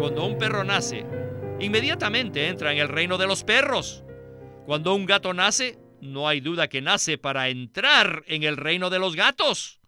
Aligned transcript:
Cuando 0.00 0.24
un 0.24 0.38
perro 0.38 0.64
nace, 0.64 1.04
inmediatamente 1.60 2.48
entra 2.48 2.72
en 2.72 2.78
el 2.78 2.88
reino 2.88 3.18
de 3.18 3.26
los 3.26 3.44
perros. 3.44 4.02
Cuando 4.64 4.94
un 4.94 5.04
gato 5.04 5.34
nace, 5.34 5.78
no 6.00 6.26
hay 6.26 6.40
duda 6.40 6.68
que 6.68 6.80
nace 6.80 7.18
para 7.18 7.50
entrar 7.50 8.24
en 8.26 8.42
el 8.42 8.56
reino 8.56 8.88
de 8.88 8.98
los 8.98 9.14
gatos. 9.14 9.78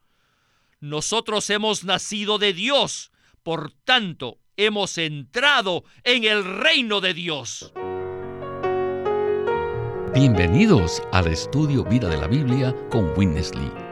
Nosotros 0.80 1.48
hemos 1.48 1.85
nacido 1.85 2.37
de 2.37 2.53
Dios, 2.53 3.10
por 3.42 3.72
tanto, 3.87 4.37
hemos 4.58 4.98
entrado 4.98 5.83
en 6.04 6.24
el 6.24 6.44
reino 6.44 7.01
de 7.01 7.15
Dios. 7.15 7.72
Bienvenidos 10.13 11.03
al 11.13 11.29
estudio 11.29 11.85
Vida 11.85 12.10
de 12.10 12.19
la 12.19 12.26
Biblia 12.26 12.76
con 12.90 13.17
Winnesley. 13.17 13.92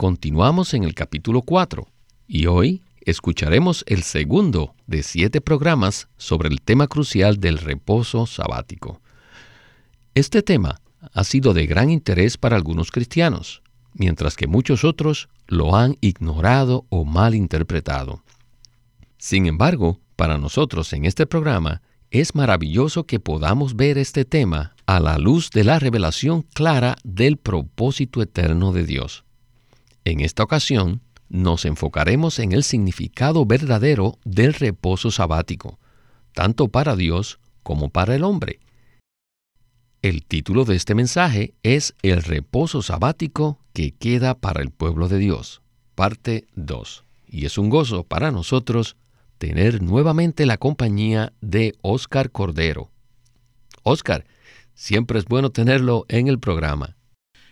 Continuamos 0.00 0.72
en 0.72 0.84
el 0.84 0.94
capítulo 0.94 1.42
4 1.42 1.86
y 2.26 2.46
hoy 2.46 2.80
escucharemos 3.02 3.84
el 3.86 4.02
segundo 4.02 4.74
de 4.86 5.02
siete 5.02 5.42
programas 5.42 6.08
sobre 6.16 6.48
el 6.48 6.62
tema 6.62 6.86
crucial 6.86 7.38
del 7.38 7.58
reposo 7.58 8.24
sabático. 8.24 9.02
Este 10.14 10.42
tema 10.42 10.80
ha 11.12 11.22
sido 11.22 11.52
de 11.52 11.66
gran 11.66 11.90
interés 11.90 12.38
para 12.38 12.56
algunos 12.56 12.90
cristianos, 12.90 13.60
mientras 13.92 14.36
que 14.36 14.46
muchos 14.46 14.84
otros 14.84 15.28
lo 15.48 15.76
han 15.76 15.98
ignorado 16.00 16.86
o 16.88 17.04
mal 17.04 17.34
interpretado. 17.34 18.22
Sin 19.18 19.44
embargo, 19.44 20.00
para 20.16 20.38
nosotros 20.38 20.94
en 20.94 21.04
este 21.04 21.26
programa 21.26 21.82
es 22.10 22.34
maravilloso 22.34 23.04
que 23.04 23.20
podamos 23.20 23.76
ver 23.76 23.98
este 23.98 24.24
tema 24.24 24.74
a 24.86 24.98
la 24.98 25.18
luz 25.18 25.50
de 25.50 25.64
la 25.64 25.78
revelación 25.78 26.40
clara 26.40 26.96
del 27.04 27.36
propósito 27.36 28.22
eterno 28.22 28.72
de 28.72 28.86
Dios. 28.86 29.24
En 30.10 30.18
esta 30.18 30.42
ocasión, 30.42 31.02
nos 31.28 31.64
enfocaremos 31.64 32.40
en 32.40 32.50
el 32.50 32.64
significado 32.64 33.46
verdadero 33.46 34.18
del 34.24 34.54
reposo 34.54 35.12
sabático, 35.12 35.78
tanto 36.32 36.66
para 36.66 36.96
Dios 36.96 37.38
como 37.62 37.90
para 37.90 38.16
el 38.16 38.24
hombre. 38.24 38.58
El 40.02 40.24
título 40.24 40.64
de 40.64 40.74
este 40.74 40.96
mensaje 40.96 41.54
es 41.62 41.94
El 42.02 42.24
reposo 42.24 42.82
sabático 42.82 43.60
que 43.72 43.92
queda 43.92 44.34
para 44.34 44.62
el 44.62 44.72
pueblo 44.72 45.06
de 45.06 45.18
Dios, 45.18 45.62
parte 45.94 46.48
2. 46.56 47.04
Y 47.28 47.46
es 47.46 47.56
un 47.56 47.70
gozo 47.70 48.02
para 48.02 48.32
nosotros 48.32 48.96
tener 49.38 49.80
nuevamente 49.80 50.44
la 50.44 50.56
compañía 50.56 51.32
de 51.40 51.76
Oscar 51.82 52.32
Cordero. 52.32 52.90
Oscar, 53.84 54.26
siempre 54.74 55.20
es 55.20 55.26
bueno 55.26 55.50
tenerlo 55.50 56.04
en 56.08 56.26
el 56.26 56.40
programa. 56.40 56.96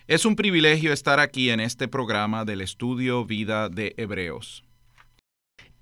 Es 0.08 0.24
un 0.24 0.36
privilegio 0.36 0.94
estar 0.94 1.20
aquí 1.20 1.50
en 1.50 1.60
este 1.60 1.86
programa 1.86 2.46
del 2.46 2.62
estudio 2.62 3.26
Vida 3.26 3.68
de 3.68 3.92
Hebreos. 3.98 4.64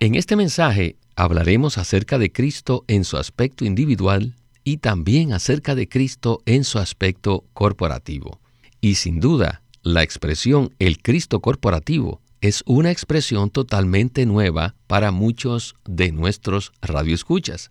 En 0.00 0.16
este 0.16 0.34
mensaje 0.34 0.96
hablaremos 1.14 1.78
acerca 1.78 2.18
de 2.18 2.32
Cristo 2.32 2.84
en 2.88 3.04
su 3.04 3.18
aspecto 3.18 3.64
individual 3.64 4.34
y 4.64 4.78
también 4.78 5.32
acerca 5.32 5.76
de 5.76 5.88
Cristo 5.88 6.42
en 6.44 6.64
su 6.64 6.80
aspecto 6.80 7.44
corporativo. 7.52 8.40
Y 8.80 8.96
sin 8.96 9.20
duda, 9.20 9.62
la 9.82 10.02
expresión 10.02 10.74
el 10.80 11.00
Cristo 11.00 11.38
corporativo 11.38 12.20
es 12.40 12.64
una 12.66 12.90
expresión 12.90 13.48
totalmente 13.50 14.26
nueva 14.26 14.74
para 14.88 15.12
muchos 15.12 15.76
de 15.84 16.10
nuestros 16.10 16.72
radioescuchas. 16.82 17.70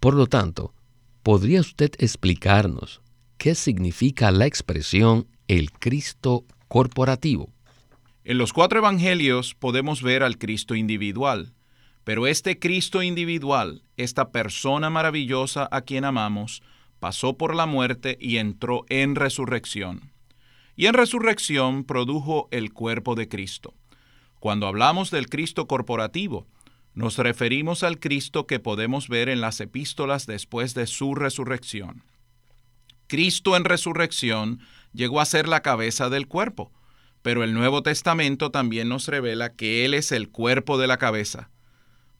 Por 0.00 0.14
lo 0.14 0.26
tanto, 0.26 0.74
¿podría 1.22 1.60
usted 1.60 1.92
explicarnos 1.98 3.02
qué 3.38 3.54
significa 3.54 4.32
la 4.32 4.46
expresión 4.46 5.28
el 5.48 5.70
Cristo 5.70 6.44
corporativo. 6.68 7.52
En 8.24 8.38
los 8.38 8.52
cuatro 8.52 8.80
evangelios 8.80 9.54
podemos 9.54 10.02
ver 10.02 10.22
al 10.22 10.38
Cristo 10.38 10.74
individual, 10.74 11.52
pero 12.04 12.26
este 12.26 12.58
Cristo 12.58 13.02
individual, 13.02 13.82
esta 13.96 14.30
persona 14.30 14.90
maravillosa 14.90 15.68
a 15.70 15.82
quien 15.82 16.04
amamos, 16.04 16.62
pasó 16.98 17.36
por 17.36 17.54
la 17.54 17.66
muerte 17.66 18.16
y 18.20 18.38
entró 18.38 18.84
en 18.88 19.14
resurrección. 19.14 20.10
Y 20.74 20.86
en 20.86 20.94
resurrección 20.94 21.84
produjo 21.84 22.48
el 22.50 22.72
cuerpo 22.72 23.14
de 23.14 23.28
Cristo. 23.28 23.74
Cuando 24.40 24.66
hablamos 24.66 25.10
del 25.10 25.28
Cristo 25.28 25.66
corporativo, 25.66 26.46
nos 26.94 27.18
referimos 27.18 27.82
al 27.82 28.00
Cristo 28.00 28.46
que 28.46 28.58
podemos 28.58 29.08
ver 29.08 29.28
en 29.28 29.40
las 29.40 29.60
epístolas 29.60 30.26
después 30.26 30.74
de 30.74 30.86
su 30.86 31.14
resurrección. 31.14 32.02
Cristo 33.06 33.56
en 33.56 33.64
resurrección 33.64 34.60
llegó 34.96 35.20
a 35.20 35.26
ser 35.26 35.46
la 35.46 35.60
cabeza 35.60 36.10
del 36.10 36.26
cuerpo, 36.26 36.72
pero 37.22 37.44
el 37.44 37.54
Nuevo 37.54 37.82
Testamento 37.82 38.50
también 38.50 38.88
nos 38.88 39.06
revela 39.08 39.54
que 39.54 39.84
Él 39.84 39.94
es 39.94 40.10
el 40.10 40.30
cuerpo 40.30 40.78
de 40.78 40.86
la 40.86 40.96
cabeza. 40.96 41.50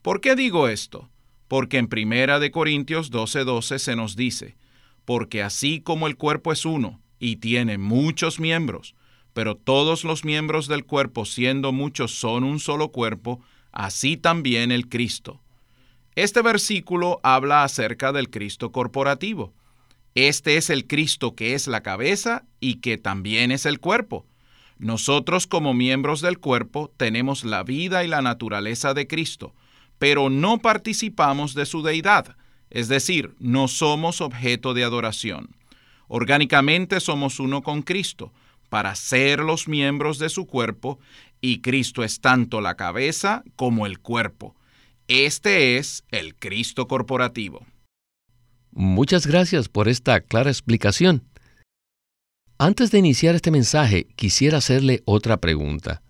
¿Por 0.02 0.20
qué 0.20 0.36
digo 0.36 0.68
esto? 0.68 1.10
Porque 1.48 1.78
en 1.78 1.88
Primera 1.88 2.38
de 2.38 2.50
Corintios 2.50 3.10
12:12 3.10 3.78
se 3.78 3.96
nos 3.96 4.14
dice, 4.14 4.56
porque 5.04 5.42
así 5.42 5.80
como 5.80 6.06
el 6.06 6.16
cuerpo 6.16 6.52
es 6.52 6.64
uno 6.64 7.00
y 7.18 7.36
tiene 7.36 7.78
muchos 7.78 8.38
miembros, 8.38 8.94
pero 9.32 9.56
todos 9.56 10.04
los 10.04 10.24
miembros 10.24 10.68
del 10.68 10.84
cuerpo 10.84 11.24
siendo 11.24 11.72
muchos 11.72 12.12
son 12.12 12.44
un 12.44 12.60
solo 12.60 12.90
cuerpo, 12.90 13.40
así 13.72 14.16
también 14.16 14.72
el 14.72 14.88
Cristo. 14.88 15.40
Este 16.14 16.40
versículo 16.42 17.20
habla 17.22 17.62
acerca 17.62 18.12
del 18.12 18.30
Cristo 18.30 18.72
corporativo. 18.72 19.52
Este 20.16 20.56
es 20.56 20.70
el 20.70 20.86
Cristo 20.86 21.34
que 21.34 21.52
es 21.52 21.66
la 21.66 21.82
cabeza 21.82 22.46
y 22.58 22.76
que 22.76 22.96
también 22.96 23.50
es 23.52 23.66
el 23.66 23.80
cuerpo. 23.80 24.24
Nosotros 24.78 25.46
como 25.46 25.74
miembros 25.74 26.22
del 26.22 26.38
cuerpo 26.38 26.90
tenemos 26.96 27.44
la 27.44 27.62
vida 27.62 28.02
y 28.02 28.08
la 28.08 28.22
naturaleza 28.22 28.94
de 28.94 29.06
Cristo, 29.06 29.54
pero 29.98 30.30
no 30.30 30.56
participamos 30.56 31.52
de 31.52 31.66
su 31.66 31.82
deidad, 31.82 32.34
es 32.70 32.88
decir, 32.88 33.34
no 33.40 33.68
somos 33.68 34.22
objeto 34.22 34.72
de 34.72 34.84
adoración. 34.84 35.50
Orgánicamente 36.08 37.00
somos 37.00 37.38
uno 37.38 37.62
con 37.62 37.82
Cristo, 37.82 38.32
para 38.70 38.94
ser 38.94 39.40
los 39.40 39.68
miembros 39.68 40.18
de 40.18 40.30
su 40.30 40.46
cuerpo, 40.46 40.98
y 41.42 41.60
Cristo 41.60 42.02
es 42.02 42.22
tanto 42.22 42.62
la 42.62 42.74
cabeza 42.74 43.44
como 43.54 43.84
el 43.84 43.98
cuerpo. 43.98 44.56
Este 45.08 45.76
es 45.76 46.04
el 46.10 46.34
Cristo 46.36 46.88
corporativo. 46.88 47.66
Muchas 48.78 49.26
gracias 49.26 49.70
por 49.70 49.88
esta 49.88 50.20
clara 50.20 50.50
explicación. 50.50 51.22
Antes 52.58 52.90
de 52.90 52.98
iniciar 52.98 53.34
este 53.34 53.50
mensaje, 53.50 54.06
quisiera 54.16 54.58
hacerle 54.58 55.02
otra 55.06 55.38
pregunta. 55.38 56.02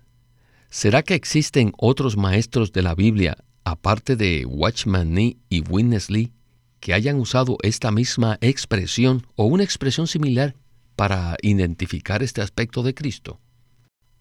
¿Será 0.69 1.05
que 1.05 1.15
existen 1.15 1.73
otros 1.79 2.17
maestros 2.17 2.73
de 2.73 2.83
la 2.83 2.97
Biblia, 2.97 3.37
aparte 3.63 4.17
de 4.17 4.45
Watchman 4.47 5.15
Nee 5.15 5.37
y 5.49 5.61
Witness 5.61 6.11
Lee, 6.11 6.33
que 6.81 6.93
hayan 6.93 7.21
usado 7.21 7.57
esta 7.63 7.93
misma 7.93 8.37
expresión 8.41 9.25
o 9.37 9.45
una 9.45 9.63
expresión 9.63 10.09
similar 10.09 10.57
para 10.97 11.37
identificar 11.43 12.25
este 12.25 12.43
aspecto 12.43 12.83
de 12.83 12.95
Cristo? 12.95 13.39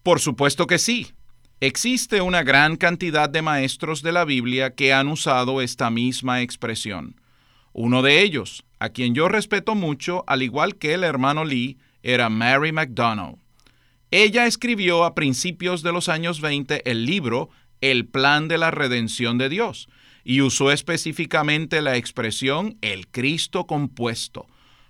Por 0.04 0.20
supuesto 0.20 0.68
que 0.68 0.78
sí. 0.78 1.10
Existe 1.58 2.20
una 2.20 2.44
gran 2.44 2.76
cantidad 2.76 3.28
de 3.28 3.42
maestros 3.42 4.02
de 4.02 4.12
la 4.12 4.24
Biblia 4.24 4.76
que 4.76 4.92
han 4.92 5.08
usado 5.08 5.60
esta 5.60 5.90
misma 5.90 6.42
expresión. 6.42 7.16
Uno 7.78 8.00
de 8.00 8.22
ellos, 8.22 8.64
a 8.78 8.88
quien 8.88 9.14
yo 9.14 9.28
respeto 9.28 9.74
mucho, 9.74 10.24
al 10.28 10.42
igual 10.42 10.76
que 10.76 10.94
el 10.94 11.04
hermano 11.04 11.44
Lee, 11.44 11.76
era 12.02 12.30
Mary 12.30 12.72
McDonald. 12.72 13.36
Ella 14.10 14.46
escribió 14.46 15.04
a 15.04 15.14
principios 15.14 15.82
de 15.82 15.92
los 15.92 16.08
años 16.08 16.40
20 16.40 16.90
el 16.90 17.04
libro 17.04 17.50
El 17.82 18.06
plan 18.06 18.48
de 18.48 18.56
la 18.56 18.70
redención 18.70 19.36
de 19.36 19.50
Dios 19.50 19.90
y 20.24 20.40
usó 20.40 20.72
específicamente 20.72 21.82
la 21.82 21.98
expresión 21.98 22.78
el 22.80 23.08
Cristo 23.08 23.66
compuesto, 23.66 24.46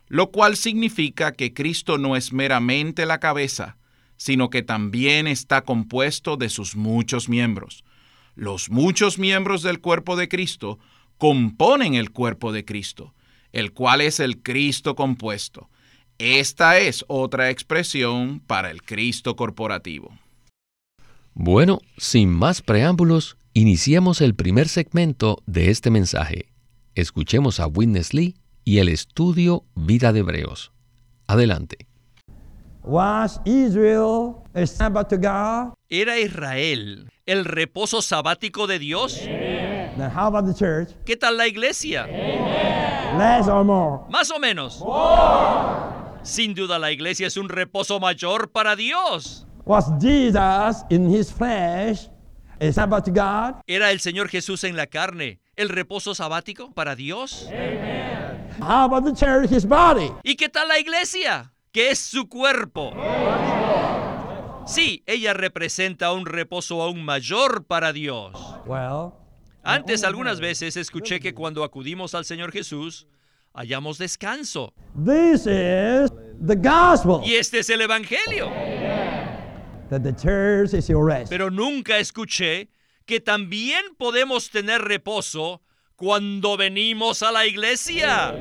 lo 0.07 0.31
cual 0.31 0.57
significa 0.57 1.33
que 1.33 1.53
Cristo 1.53 1.99
no 1.99 2.15
es 2.15 2.33
meramente 2.33 3.05
la 3.05 3.19
cabeza, 3.19 3.79
sino 4.17 4.49
que 4.49 4.63
también 4.63 5.27
está 5.27 5.63
compuesto 5.63 6.37
de 6.37 6.51
sus 6.51 6.77
muchos 6.77 7.29
miembros. 7.29 7.83
Los 8.37 8.71
muchos 8.71 9.19
miembros 9.19 9.65
del 9.65 9.81
cuerpo 9.81 10.15
de 10.15 10.29
Cristo 10.29 10.79
componen 11.19 11.95
el 11.95 12.11
cuerpo 12.11 12.53
de 12.53 12.65
Cristo, 12.65 13.15
el 13.53 13.73
cual 13.73 14.01
es 14.01 14.21
el 14.21 14.43
Cristo 14.43 14.95
compuesto. 14.95 15.69
Esta 16.19 16.79
es 16.79 17.05
otra 17.09 17.51
expresión 17.51 18.41
para 18.41 18.71
el 18.71 18.83
Cristo 18.83 19.37
corporativo. 19.37 20.17
Bueno, 21.35 21.81
sin 21.99 22.31
más 22.31 22.63
preámbulos, 22.63 23.37
iniciamos 23.53 24.23
el 24.23 24.35
primer 24.35 24.69
segmento 24.69 25.43
de 25.47 25.71
este 25.71 25.91
mensaje, 25.91 26.53
escuchemos 26.95 27.61
a 27.61 27.67
Witness 27.67 28.15
Lee 28.15 28.37
y 28.65 28.79
el 28.79 28.89
estudio 28.89 29.65
Vida 29.75 30.13
de 30.13 30.21
Hebreos. 30.21 30.73
Adelante. 31.27 31.87
¿Era 35.91 36.19
Israel 36.19 37.13
el 37.27 37.45
reposo 37.45 38.01
sabático 38.01 38.67
de 38.67 38.79
Dios? 38.79 39.21
¿Qué 41.05 41.15
tal 41.15 41.37
la 41.37 41.47
iglesia? 41.47 42.07
Más 44.09 44.31
o 44.31 44.39
menos. 44.39 44.83
Sin 46.23 46.55
duda 46.55 46.79
la 46.79 46.91
iglesia 46.91 47.27
es 47.27 47.37
un 47.37 47.51
reposo 47.51 48.01
mayor 48.01 48.51
para 48.51 48.77
Dios. 48.77 49.47
¿Era 53.67 53.91
el 53.91 54.01
Señor 54.01 54.31
Jesús 54.31 54.65
en 54.65 54.75
la 54.75 54.87
carne 54.87 55.39
el 55.57 55.69
reposo 55.69 56.15
sabático 56.15 56.73
para 56.73 56.97
Dios? 56.97 57.47
¿Y 60.23 60.37
qué 60.37 60.49
tal 60.49 60.69
la 60.69 60.79
iglesia? 60.79 61.53
que 61.77 61.91
es 61.91 61.99
su 61.99 62.27
cuerpo. 62.27 62.91
Sí, 64.67 65.03
ella 65.07 65.33
representa 65.33 66.13
un 66.13 66.27
reposo 66.27 66.83
aún 66.83 67.05
mayor 67.05 67.65
para 67.67 67.93
Dios. 67.93 68.33
Antes 69.63 70.05
algunas 70.05 70.41
veces 70.41 70.77
escuché 70.77 71.21
que 71.21 71.35
cuando 71.35 71.65
acudimos 71.65 72.15
al 72.15 72.25
Señor 72.25 72.53
Jesús, 72.53 73.07
hallamos 73.55 73.99
descanso. 73.99 74.75
Y 77.25 77.35
este 77.35 77.61
es 77.61 77.71
el 77.71 77.81
Evangelio. 77.81 78.51
Pero 81.31 81.51
nunca 81.51 81.99
escuché 81.99 82.69
que 83.07 83.21
también 83.21 83.83
podemos 83.97 84.51
tener 84.51 84.83
reposo 84.83 85.63
cuando 85.95 86.57
venimos 86.57 87.23
a 87.23 87.33
la 87.33 87.47
iglesia. 87.47 88.35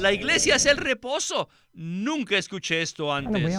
La 0.00 0.12
iglesia 0.12 0.56
es 0.56 0.66
el 0.66 0.76
reposo. 0.76 1.48
Nunca 1.72 2.36
escuché 2.36 2.82
esto 2.82 3.12
antes. 3.12 3.54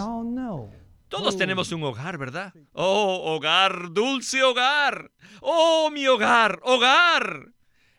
Todos 1.08 1.34
oh. 1.34 1.38
tenemos 1.38 1.70
un 1.72 1.84
hogar, 1.84 2.18
¿verdad? 2.18 2.52
Oh, 2.72 3.34
hogar, 3.34 3.92
dulce 3.92 4.42
hogar. 4.42 5.12
Oh, 5.40 5.90
mi 5.92 6.06
hogar, 6.06 6.60
hogar. 6.64 7.52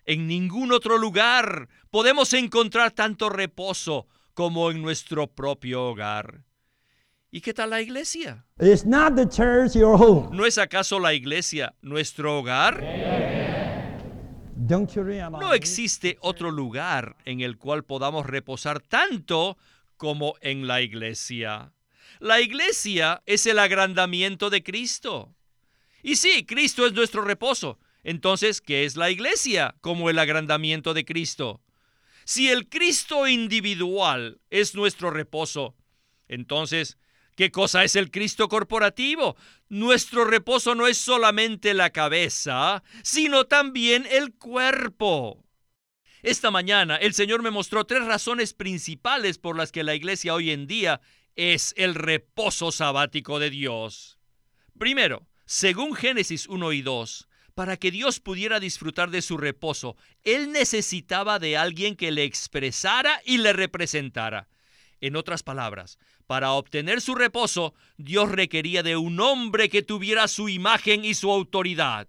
En 0.06 0.28
ningún 0.28 0.72
otro 0.72 0.98
lugar 0.98 1.69
podemos 1.90 2.34
encontrar 2.34 2.92
tanto 2.92 3.30
reposo 3.30 4.08
como 4.34 4.72
en 4.72 4.81
nuestro 4.81 5.28
propio 5.28 5.86
hogar. 5.86 6.44
¿Y 7.30 7.42
qué 7.42 7.54
tal 7.54 7.72
la 7.72 7.81
iglesia? 7.81 8.46
¿No 10.31 10.46
es 10.46 10.58
acaso 10.58 11.00
la 11.00 11.13
iglesia 11.13 11.75
nuestro 11.81 12.40
hogar? 12.40 12.81
No 14.57 15.54
existe 15.54 16.18
otro 16.19 16.50
lugar 16.50 17.15
en 17.25 17.42
el 17.42 17.57
cual 17.57 17.83
podamos 17.83 18.25
reposar 18.25 18.81
tanto 18.81 19.56
como 19.98 20.36
en 20.42 20.65
la 20.65 20.81
iglesia. 20.81 21.74
La 22.19 22.42
iglesia 22.42 23.21
es 23.27 23.45
el 23.45 23.59
agrandamiento 23.59 24.50
de 24.50 24.63
Cristo. 24.63 25.36
Y 26.01 26.15
sí, 26.15 26.44
Cristo 26.45 26.88
es 26.88 26.94
nuestro 26.94 27.21
reposo. 27.21 27.77
Entonces, 28.04 28.59
¿qué 28.59 28.86
es 28.86 28.95
la 28.95 29.12
iglesia 29.12 29.75
como 29.81 30.09
el 30.09 30.18
agrandamiento 30.18 30.95
de 30.95 31.06
Cristo? 31.06 31.62
Si 32.25 32.50
el 32.50 32.68
Cristo 32.68 33.27
individual 33.27 34.42
es 34.50 34.74
nuestro 34.74 35.12
reposo, 35.12 35.75
entonces, 36.27 36.98
¿Qué 37.38 37.51
cosa 37.51 37.84
es 37.84 37.95
el 37.95 38.10
Cristo 38.10 38.50
corporativo? 38.50 39.38
Nuestro 39.69 40.25
reposo 40.25 40.74
no 40.74 40.88
es 40.88 40.98
solamente 40.98 41.75
la 41.75 41.92
cabeza, 41.92 42.81
sino 43.04 43.45
también 43.45 44.07
el 44.10 44.34
cuerpo. 44.34 45.45
Esta 46.24 46.50
mañana 46.50 46.95
el 46.95 47.13
Señor 47.13 47.44
me 47.44 47.51
mostró 47.51 47.86
tres 47.86 48.04
razones 48.06 48.56
principales 48.56 49.38
por 49.38 49.56
las 49.56 49.72
que 49.72 49.84
la 49.84 49.94
iglesia 49.94 50.34
hoy 50.34 50.50
en 50.50 50.66
día 50.66 51.00
es 51.36 51.75
el 51.78 51.94
reposo 51.94 52.72
sabático 52.72 53.38
de 53.38 53.51
Dios. 53.51 54.18
Primero, 54.80 55.28
según 55.45 55.94
Génesis 55.94 56.48
1 56.48 56.74
y 56.74 56.81
2, 56.81 57.28
para 57.54 57.78
que 57.78 57.92
Dios 57.92 58.19
pudiera 58.19 58.60
disfrutar 58.60 59.12
de 59.12 59.22
su 59.22 59.38
reposo, 59.38 59.95
Él 60.24 60.51
necesitaba 60.51 61.38
de 61.38 61.56
alguien 61.56 61.95
que 61.98 62.12
le 62.12 62.24
expresara 62.24 63.22
y 63.24 63.38
le 63.38 63.54
representara. 63.54 64.48
En 65.00 65.16
otras 65.16 65.44
palabras, 65.44 66.00
para 66.26 66.54
obtener 66.54 67.02
su 67.02 67.14
reposo, 67.14 67.74
Dios 67.98 68.32
requería 68.32 68.82
de 68.84 68.98
un 68.98 69.20
hombre 69.20 69.70
que 69.70 69.84
tuviera 69.84 70.28
su 70.28 70.50
imagen 70.50 71.06
y 71.06 71.14
su 71.14 71.32
autoridad. 71.32 72.08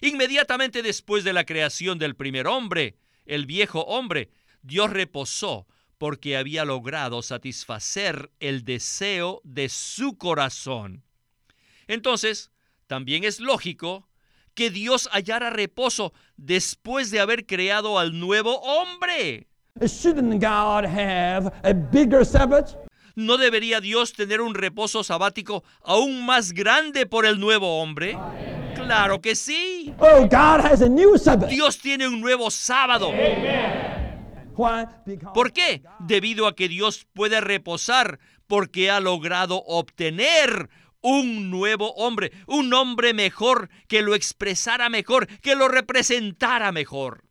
Inmediatamente 0.00 0.82
después 0.82 1.24
de 1.24 1.32
la 1.32 1.44
creación 1.44 1.98
del 1.98 2.14
primer 2.14 2.46
hombre, 2.46 2.96
el 3.24 3.46
viejo 3.46 3.80
hombre, 3.82 4.30
Dios 4.62 4.90
reposó 4.90 5.66
porque 5.96 6.36
había 6.36 6.64
logrado 6.64 7.22
satisfacer 7.22 8.30
el 8.38 8.64
deseo 8.64 9.40
de 9.42 9.68
su 9.68 10.16
corazón. 10.16 11.02
Entonces, 11.88 12.50
también 12.86 13.24
es 13.24 13.40
lógico 13.40 14.08
que 14.54 14.70
Dios 14.70 15.08
hallara 15.12 15.50
reposo 15.50 16.12
después 16.36 17.10
de 17.10 17.20
haber 17.20 17.46
creado 17.46 17.98
al 17.98 18.18
nuevo 18.18 18.60
hombre. 18.60 19.47
¿No 23.14 23.36
debería 23.36 23.80
Dios 23.80 24.12
tener 24.12 24.40
un 24.40 24.54
reposo 24.54 25.02
sabático 25.02 25.64
aún 25.82 26.24
más 26.24 26.52
grande 26.52 27.04
por 27.04 27.26
el 27.26 27.40
nuevo 27.40 27.82
hombre? 27.82 28.16
Claro 28.76 29.20
que 29.20 29.34
sí. 29.34 29.92
Oh, 29.98 30.28
Dios 31.48 31.78
tiene 31.78 32.06
un 32.06 32.20
nuevo 32.20 32.50
sábado. 32.50 33.10
¿Por 35.34 35.52
qué? 35.52 35.82
Debido 36.00 36.46
a 36.46 36.54
que 36.54 36.68
Dios 36.68 37.06
puede 37.12 37.40
reposar 37.40 38.18
porque 38.46 38.90
ha 38.90 39.00
logrado 39.00 39.62
obtener 39.66 40.68
un 41.00 41.50
nuevo 41.50 41.92
hombre, 41.94 42.32
un 42.46 42.72
hombre 42.72 43.14
mejor, 43.14 43.68
que 43.86 44.02
lo 44.02 44.14
expresara 44.14 44.88
mejor, 44.88 45.26
que 45.40 45.54
lo 45.54 45.68
representara 45.68 46.72
mejor. 46.72 47.27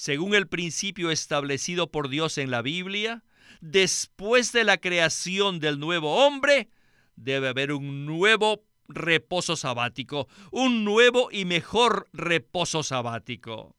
Según 0.00 0.34
el 0.34 0.48
principio 0.48 1.10
establecido 1.10 1.90
por 1.90 2.08
Dios 2.08 2.38
en 2.38 2.50
la 2.50 2.62
Biblia, 2.62 3.22
después 3.60 4.50
de 4.50 4.64
la 4.64 4.78
creación 4.78 5.60
del 5.60 5.78
nuevo 5.78 6.24
hombre, 6.24 6.70
debe 7.16 7.48
haber 7.48 7.70
un 7.72 8.06
nuevo 8.06 8.64
reposo 8.88 9.56
sabático, 9.56 10.26
un 10.52 10.86
nuevo 10.86 11.28
y 11.30 11.44
mejor 11.44 12.08
reposo 12.14 12.82
sabático. 12.82 13.76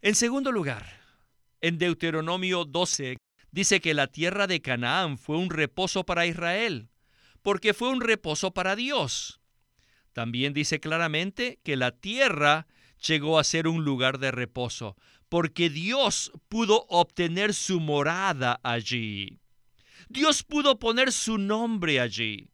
En 0.00 0.14
segundo 0.14 0.52
lugar, 0.52 0.86
en 1.60 1.78
Deuteronomio 1.78 2.64
12 2.64 3.16
dice 3.50 3.80
que 3.80 3.94
la 3.94 4.06
tierra 4.06 4.46
de 4.46 4.62
Canaán 4.62 5.18
fue 5.18 5.38
un 5.38 5.50
reposo 5.50 6.06
para 6.06 6.26
Israel, 6.26 6.88
porque 7.42 7.74
fue 7.74 7.88
un 7.88 8.00
reposo 8.00 8.52
para 8.54 8.76
Dios. 8.76 9.40
También 10.12 10.54
dice 10.54 10.78
claramente 10.78 11.58
que 11.64 11.74
la 11.74 11.90
tierra 11.90 12.68
llegó 13.06 13.38
a 13.38 13.44
ser 13.44 13.68
un 13.68 13.84
lugar 13.84 14.18
de 14.18 14.30
reposo, 14.30 14.96
porque 15.28 15.70
Dios 15.70 16.32
pudo 16.48 16.86
obtener 16.88 17.54
su 17.54 17.80
morada 17.80 18.60
allí. 18.62 19.38
Dios 20.08 20.42
pudo 20.42 20.78
poner 20.78 21.12
su 21.12 21.38
nombre 21.38 22.00
allí. 22.00 22.48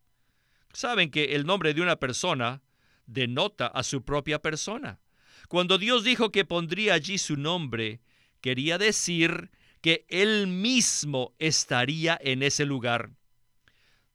Saben 0.72 1.10
que 1.10 1.36
el 1.36 1.46
nombre 1.46 1.72
de 1.72 1.80
una 1.80 1.96
persona 1.96 2.62
denota 3.06 3.66
a 3.66 3.82
su 3.82 4.04
propia 4.04 4.40
persona. 4.40 5.00
Cuando 5.48 5.78
Dios 5.78 6.04
dijo 6.04 6.30
que 6.30 6.44
pondría 6.44 6.94
allí 6.94 7.18
su 7.18 7.36
nombre, 7.36 8.00
quería 8.40 8.78
decir 8.78 9.50
que 9.80 10.04
Él 10.08 10.48
mismo 10.48 11.34
estaría 11.38 12.18
en 12.20 12.42
ese 12.42 12.66
lugar. 12.66 13.10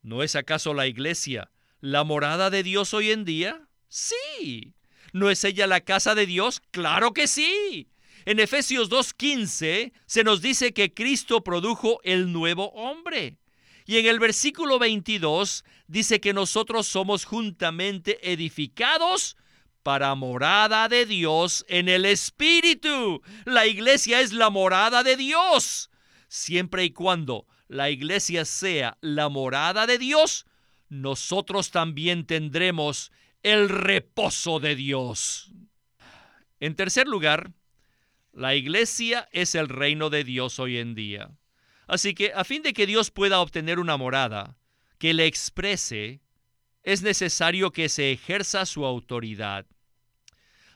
¿No 0.01 0.23
es 0.23 0.35
acaso 0.35 0.73
la 0.73 0.88
iglesia 0.88 1.51
la 1.79 2.03
morada 2.03 2.50
de 2.50 2.61
Dios 2.61 2.93
hoy 2.93 3.11
en 3.11 3.25
día? 3.25 3.67
Sí. 3.88 4.75
¿No 5.13 5.30
es 5.30 5.44
ella 5.44 5.68
la 5.68 5.82
casa 5.82 6.15
de 6.15 6.25
Dios? 6.25 6.62
Claro 6.72 7.13
que 7.13 7.27
sí. 7.27 7.88
En 8.25 8.39
Efesios 8.39 8.89
2.15 8.89 9.91
se 10.06 10.24
nos 10.24 10.41
dice 10.41 10.74
que 10.74 10.94
Cristo 10.94 11.44
produjo 11.44 12.00
el 12.03 12.32
nuevo 12.32 12.70
hombre. 12.72 13.38
Y 13.86 13.98
en 13.98 14.06
el 14.06 14.20
versículo 14.20 14.80
22 14.80 15.65
dice 15.88 16.22
que 16.22 16.34
nosotros 16.34 16.88
somos 16.88 17.25
juntamente 17.25 18.32
edificados 18.32 19.36
para 19.84 20.13
morada 20.15 20.88
de 20.88 21.06
Dios 21.06 21.65
en 21.68 21.89
el 21.89 22.06
Espíritu. 22.06 23.22
La 23.46 23.65
iglesia 23.65 24.22
es 24.22 24.32
la 24.34 24.50
morada 24.50 25.03
de 25.03 25.18
Dios. 25.18 25.89
Siempre 26.27 26.86
y 26.86 26.91
cuando 26.91 27.48
la 27.68 27.89
iglesia 27.89 28.46
sea 28.46 28.98
la 29.01 29.30
morada 29.30 29.88
de 29.88 29.98
Dios, 29.98 30.46
nosotros 30.89 31.72
también 31.72 32.25
tendremos 32.25 33.12
el 33.43 33.69
reposo 33.69 34.60
de 34.60 34.75
Dios. 34.75 35.51
En 36.60 36.75
tercer 36.75 37.07
lugar, 37.07 37.51
la 38.33 38.55
iglesia 38.55 39.27
es 39.31 39.55
el 39.55 39.67
reino 39.67 40.10
de 40.10 40.24
Dios 40.24 40.60
hoy 40.60 40.77
en 40.77 40.95
día. 40.95 41.31
Así 41.88 42.13
que 42.13 42.31
a 42.33 42.43
fin 42.43 42.62
de 42.62 42.74
que 42.74 42.86
Dios 42.86 43.12
pueda 43.12 43.41
obtener 43.41 43.79
una 43.79 43.98
morada 43.98 44.57
que 44.98 45.13
le 45.13 45.25
exprese, 45.25 46.21
es 46.83 47.01
necesario 47.01 47.71
que 47.71 47.89
se 47.89 48.12
ejerza 48.12 48.65
su 48.65 48.86
autoridad. 48.86 49.65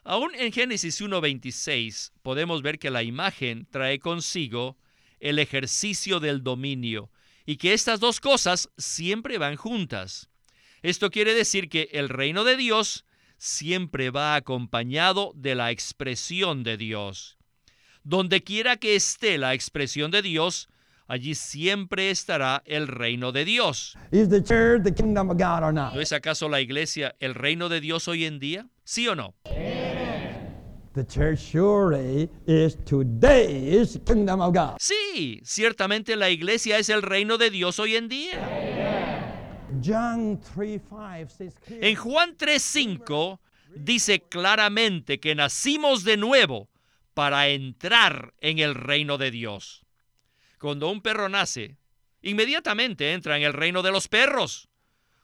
Aún 0.03 0.35
en 0.35 0.51
Génesis 0.51 1.01
1.26 1.01 2.11
podemos 2.21 2.61
ver 2.61 2.77
que 2.77 2.91
la 2.91 3.03
imagen 3.03 3.67
trae 3.71 3.99
consigo 3.99 4.77
el 5.19 5.39
ejercicio 5.39 6.19
del 6.19 6.43
dominio 6.43 7.11
y 7.45 7.57
que 7.57 7.73
estas 7.73 7.99
dos 7.99 8.19
cosas 8.19 8.69
siempre 8.77 9.37
van 9.37 9.55
juntas. 9.55 10.29
Esto 10.85 11.09
quiere 11.09 11.33
decir 11.33 11.67
que 11.67 11.89
el 11.93 12.09
reino 12.09 12.43
de 12.43 12.55
Dios 12.55 13.05
siempre 13.39 14.11
va 14.11 14.35
acompañado 14.35 15.31
de 15.33 15.55
la 15.55 15.71
expresión 15.71 16.61
de 16.61 16.77
Dios. 16.77 17.39
Donde 18.03 18.43
quiera 18.43 18.77
que 18.77 18.95
esté 18.95 19.39
la 19.39 19.55
expresión 19.55 20.11
de 20.11 20.21
Dios, 20.21 20.69
allí 21.07 21.33
siempre 21.33 22.11
estará 22.11 22.61
el 22.67 22.87
reino 22.87 23.31
de 23.31 23.45
Dios. 23.45 23.97
¿No 25.95 26.01
es 26.01 26.13
acaso 26.13 26.49
la 26.49 26.61
iglesia 26.61 27.15
el 27.19 27.33
reino 27.33 27.67
de 27.67 27.81
Dios 27.81 28.07
hoy 28.07 28.25
en 28.25 28.37
día? 28.37 28.67
¿Sí 28.83 29.07
o 29.07 29.15
no? 29.15 29.33
Sí, 34.77 35.41
ciertamente 35.43 36.15
la 36.15 36.29
iglesia 36.29 36.77
es 36.77 36.89
el 36.89 37.01
reino 37.01 37.39
de 37.39 37.49
Dios 37.49 37.79
hoy 37.79 37.95
en 37.95 38.07
día. 38.07 38.74
En 41.81 41.95
Juan 41.95 42.37
3:5 42.37 43.39
dice 43.75 44.21
claramente 44.21 45.19
que 45.19 45.35
nacimos 45.35 46.03
de 46.03 46.17
nuevo 46.17 46.69
para 47.13 47.47
entrar 47.49 48.33
en 48.41 48.59
el 48.59 48.75
reino 48.75 49.17
de 49.17 49.31
Dios. 49.31 49.85
Cuando 50.59 50.89
un 50.89 51.01
perro 51.01 51.29
nace, 51.29 51.77
inmediatamente 52.21 53.13
entra 53.13 53.37
en 53.37 53.43
el 53.43 53.53
reino 53.53 53.81
de 53.81 53.91
los 53.91 54.07
perros. 54.07 54.69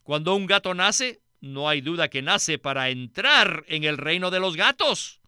Cuando 0.04 0.36
un 0.36 0.46
gato 0.46 0.74
nace, 0.74 1.22
no 1.42 1.68
hay 1.68 1.82
duda 1.82 2.10
que 2.10 2.22
nace 2.22 2.58
para 2.58 2.90
entrar 2.90 3.64
en 3.68 3.84
el 3.84 3.98
reino 3.98 4.32
de 4.32 4.40
los 4.40 4.56
gatos. 4.56 5.20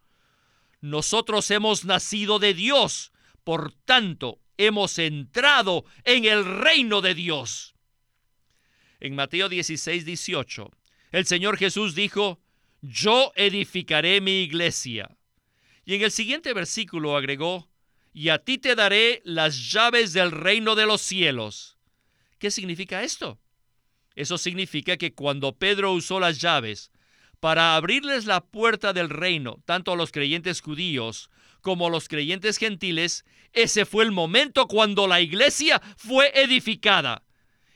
Nosotros 0.81 1.49
hemos 1.51 1.85
nacido 1.85 2.39
de 2.39 2.53
Dios, 2.53 3.11
por 3.43 3.71
tanto, 3.71 4.39
hemos 4.57 4.99
entrado 4.99 5.85
en 6.03 6.25
el 6.25 6.45
reino 6.45 7.01
de 7.01 7.15
Dios. 7.15 7.72
En 9.03 9.15
Mateo 9.15 9.49
16, 9.49 10.05
18, 10.05 10.71
el 11.11 11.25
Señor 11.25 11.57
Jesús 11.57 11.93
dijo, 11.93 12.39
yo 12.81 13.33
edificaré 13.35 14.21
mi 14.21 14.43
iglesia. 14.43 15.17
Y 15.83 15.95
en 15.95 16.03
el 16.03 16.11
siguiente 16.11 16.53
versículo 16.53 17.17
agregó, 17.17 17.69
y 18.13 18.29
a 18.29 18.37
ti 18.37 18.57
te 18.59 18.75
daré 18.75 19.21
las 19.25 19.73
llaves 19.73 20.13
del 20.13 20.31
reino 20.31 20.75
de 20.75 20.85
los 20.85 21.01
cielos. 21.01 21.77
¿Qué 22.39 22.49
significa 22.49 23.03
esto? 23.03 23.41
Eso 24.15 24.37
significa 24.37 24.95
que 24.95 25.13
cuando 25.13 25.57
Pedro 25.57 25.91
usó 25.91 26.21
las 26.21 26.39
llaves 26.39 26.89
para 27.41 27.75
abrirles 27.75 28.23
la 28.23 28.39
puerta 28.39 28.93
del 28.93 29.09
reino, 29.09 29.61
tanto 29.65 29.91
a 29.91 29.97
los 29.97 30.13
creyentes 30.13 30.61
judíos 30.61 31.29
como 31.59 31.87
a 31.87 31.89
los 31.89 32.07
creyentes 32.07 32.57
gentiles, 32.57 33.25
ese 33.51 33.85
fue 33.85 34.05
el 34.05 34.13
momento 34.13 34.69
cuando 34.69 35.07
la 35.07 35.19
iglesia 35.19 35.81
fue 35.97 36.31
edificada. 36.41 37.22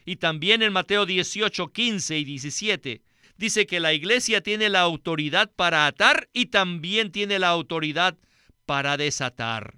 Y 0.07 0.15
también 0.15 0.61
en 0.61 0.71
Mateo 0.71 1.05
18, 1.05 1.73
15 1.73 2.17
y 2.17 2.23
17 2.23 3.01
dice 3.35 3.67
que 3.67 3.81
la 3.81 3.91
iglesia 3.91 4.39
tiene 4.39 4.69
la 4.69 4.79
autoridad 4.79 5.51
para 5.53 5.85
atar 5.85 6.29
y 6.31 6.45
también 6.45 7.11
tiene 7.11 7.39
la 7.39 7.49
autoridad 7.49 8.17
para 8.65 8.95
desatar. 8.95 9.75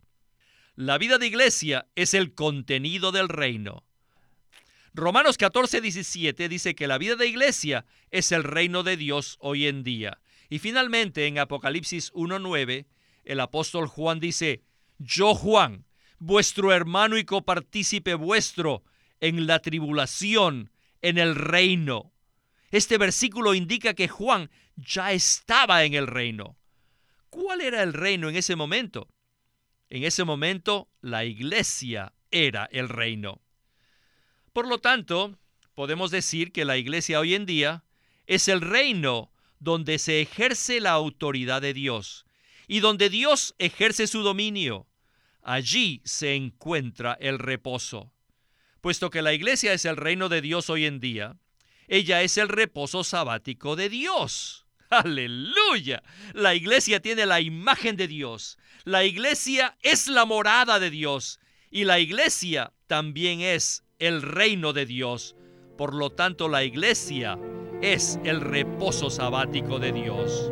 La 0.76 1.00
vida 1.00 1.18
de 1.18 1.26
iglesia 1.26 1.88
es 1.96 2.14
el 2.14 2.36
contenido 2.36 3.12
del 3.12 3.28
reino. 3.28 3.84
Romanos 4.94 5.36
14, 5.36 5.82
17 5.82 6.48
dice 6.48 6.76
que 6.76 6.86
la 6.86 7.00
vida 7.00 7.16
de 7.16 7.26
iglesia 7.26 7.86
es 8.12 8.32
el 8.32 8.44
reino 8.44 8.84
de 8.84 8.98
Dios 8.98 9.36
hoy 9.40 9.66
en 9.66 9.84
día. 9.84 10.20
Y 10.48 10.60
finalmente 10.60 11.26
en 11.26 11.40
Apocalipsis 11.40 12.14
1.9, 12.14 12.86
el 13.24 13.40
apóstol 13.40 13.88
Juan 13.88 14.20
dice, 14.20 14.62
yo 15.00 15.34
Juan, 15.34 15.86
vuestro 16.20 16.72
hermano 16.72 17.18
y 17.18 17.24
copartícipe 17.24 18.14
vuestro 18.14 18.84
en 19.22 19.48
la 19.48 19.60
tribulación, 19.60 20.72
en 21.02 21.18
el 21.18 21.36
reino. 21.36 22.12
Este 22.72 22.98
versículo 22.98 23.54
indica 23.54 23.94
que 23.94 24.08
Juan 24.08 24.50
ya 24.76 25.12
estaba 25.12 25.84
en 25.84 25.94
el 25.94 26.08
reino. 26.08 26.58
¿Cuál 27.30 27.62
era 27.62 27.84
el 27.84 27.94
reino 27.94 28.30
en 28.30 28.36
ese 28.36 28.56
momento? 28.56 29.08
En 29.90 30.04
ese 30.04 30.24
momento 30.24 30.90
la 31.02 31.26
iglesia 31.26 32.14
era 32.32 32.70
el 32.72 32.90
reino. 32.90 33.42
Por 34.54 34.68
lo 34.68 34.80
tanto, 34.80 35.38
podemos 35.74 36.12
decir 36.12 36.52
que 36.52 36.66
la 36.66 36.78
iglesia 36.78 37.20
hoy 37.20 37.36
en 37.36 37.46
día 37.46 37.84
es 38.28 38.48
el 38.48 38.62
reino 38.62 39.32
donde 39.60 40.00
se 40.00 40.22
ejerce 40.22 40.80
la 40.80 40.92
autoridad 40.92 41.62
de 41.62 41.74
Dios 41.74 42.26
y 42.68 42.80
donde 42.80 43.10
Dios 43.10 43.56
ejerce 43.58 44.08
su 44.08 44.22
dominio. 44.22 44.88
Allí 45.42 46.02
se 46.06 46.36
encuentra 46.36 47.18
el 47.20 47.40
reposo. 47.40 48.14
Puesto 48.82 49.10
que 49.10 49.22
la 49.22 49.34
iglesia 49.34 49.74
es 49.74 49.86
el 49.86 49.98
reino 49.98 50.30
de 50.30 50.42
Dios 50.42 50.70
hoy 50.70 50.86
en 50.86 51.00
día, 51.00 51.36
ella 51.88 52.22
es 52.22 52.38
el 52.38 52.48
reposo 52.48 53.04
sabático 53.04 53.76
de 53.76 53.90
Dios. 53.90 54.68
Aleluya. 54.90 56.04
La 56.34 56.56
iglesia 56.56 57.00
tiene 57.02 57.26
la 57.26 57.42
imagen 57.42 57.96
de 57.98 58.08
Dios. 58.08 58.58
La 58.86 59.04
iglesia 59.04 59.78
es 59.82 60.08
la 60.08 60.26
morada 60.26 60.80
de 60.80 60.90
Dios. 60.90 61.40
Y 61.72 61.84
la 61.84 62.00
iglesia 62.00 62.74
también 62.88 63.42
es 63.42 63.84
el 64.00 64.22
reino 64.22 64.74
de 64.74 64.86
Dios. 64.86 65.36
Por 65.78 65.94
lo 65.94 66.10
tanto, 66.12 66.48
la 66.48 66.64
iglesia 66.64 67.38
es 67.82 68.20
el 68.24 68.42
reposo 68.42 69.10
sabático 69.10 69.80
de 69.80 69.92
Dios. 69.92 70.52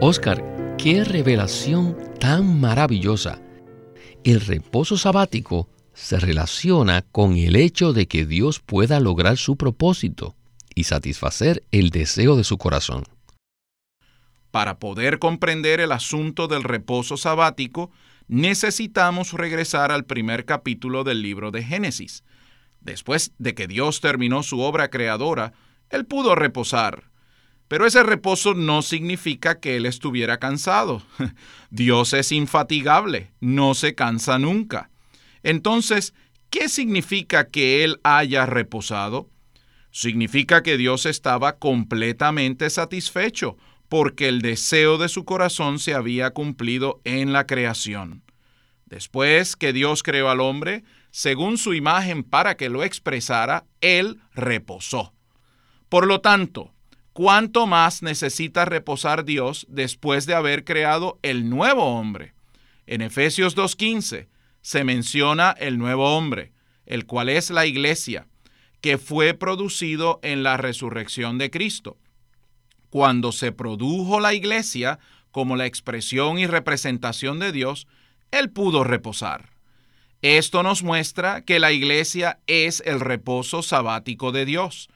Oscar, 0.00 0.76
qué 0.76 1.04
revelación 1.04 1.96
tan 2.18 2.60
maravillosa. 2.60 3.40
El 4.24 4.40
reposo 4.40 4.96
sabático 4.96 5.68
se 5.92 6.18
relaciona 6.18 7.02
con 7.02 7.36
el 7.36 7.56
hecho 7.56 7.92
de 7.92 8.08
que 8.08 8.24
Dios 8.24 8.58
pueda 8.58 8.98
lograr 8.98 9.36
su 9.36 9.56
propósito 9.56 10.34
y 10.74 10.84
satisfacer 10.84 11.62
el 11.72 11.90
deseo 11.90 12.34
de 12.34 12.44
su 12.44 12.56
corazón. 12.56 13.04
Para 14.50 14.78
poder 14.78 15.18
comprender 15.18 15.78
el 15.78 15.92
asunto 15.92 16.48
del 16.48 16.62
reposo 16.62 17.18
sabático, 17.18 17.90
necesitamos 18.26 19.34
regresar 19.34 19.92
al 19.92 20.06
primer 20.06 20.46
capítulo 20.46 21.04
del 21.04 21.20
libro 21.20 21.50
de 21.50 21.62
Génesis. 21.62 22.24
Después 22.80 23.32
de 23.36 23.54
que 23.54 23.66
Dios 23.66 24.00
terminó 24.00 24.42
su 24.42 24.60
obra 24.60 24.88
creadora, 24.88 25.52
Él 25.90 26.06
pudo 26.06 26.34
reposar. 26.34 27.10
Pero 27.68 27.86
ese 27.86 28.02
reposo 28.02 28.54
no 28.54 28.82
significa 28.82 29.58
que 29.58 29.76
Él 29.76 29.86
estuviera 29.86 30.38
cansado. 30.38 31.02
Dios 31.70 32.12
es 32.12 32.30
infatigable, 32.32 33.32
no 33.40 33.74
se 33.74 33.94
cansa 33.94 34.38
nunca. 34.38 34.90
Entonces, 35.42 36.14
¿qué 36.50 36.68
significa 36.68 37.48
que 37.48 37.84
Él 37.84 38.00
haya 38.02 38.46
reposado? 38.46 39.30
Significa 39.90 40.62
que 40.62 40.76
Dios 40.76 41.06
estaba 41.06 41.58
completamente 41.58 42.68
satisfecho 42.68 43.56
porque 43.88 44.28
el 44.28 44.42
deseo 44.42 44.98
de 44.98 45.08
su 45.08 45.24
corazón 45.24 45.78
se 45.78 45.94
había 45.94 46.30
cumplido 46.30 47.00
en 47.04 47.32
la 47.32 47.46
creación. 47.46 48.22
Después 48.86 49.56
que 49.56 49.72
Dios 49.72 50.02
creó 50.02 50.30
al 50.30 50.40
hombre, 50.40 50.84
según 51.10 51.58
su 51.58 51.74
imagen 51.74 52.24
para 52.24 52.56
que 52.56 52.68
lo 52.68 52.82
expresara, 52.82 53.66
Él 53.80 54.20
reposó. 54.34 55.14
Por 55.88 56.06
lo 56.06 56.20
tanto, 56.20 56.73
¿cuánto 57.14 57.66
más 57.66 58.02
necesita 58.02 58.66
reposar 58.66 59.24
Dios 59.24 59.66
después 59.70 60.26
de 60.26 60.34
haber 60.34 60.64
creado 60.64 61.18
el 61.22 61.48
nuevo 61.48 61.98
hombre? 61.98 62.34
En 62.86 63.00
Efesios 63.00 63.56
2.15 63.56 64.28
se 64.60 64.84
menciona 64.84 65.52
el 65.52 65.78
nuevo 65.78 66.14
hombre, 66.14 66.52
el 66.84 67.06
cual 67.06 67.30
es 67.30 67.48
la 67.48 67.64
iglesia, 67.64 68.26
que 68.82 68.98
fue 68.98 69.32
producido 69.32 70.20
en 70.22 70.42
la 70.42 70.58
resurrección 70.58 71.38
de 71.38 71.50
Cristo 71.50 71.96
cuando 72.94 73.32
se 73.32 73.50
produjo 73.50 74.20
la 74.20 74.34
iglesia 74.34 75.00
como 75.32 75.56
la 75.56 75.66
expresión 75.66 76.38
y 76.38 76.46
representación 76.46 77.40
de 77.40 77.50
Dios, 77.50 77.88
Él 78.30 78.50
pudo 78.50 78.84
reposar. 78.84 79.50
Esto 80.22 80.62
nos 80.62 80.84
muestra 80.84 81.44
que 81.44 81.58
la 81.58 81.72
iglesia 81.72 82.38
es 82.46 82.84
el 82.86 83.00
reposo 83.00 83.64
sabático 83.64 84.30
de 84.30 84.44
Dios. 84.44 84.90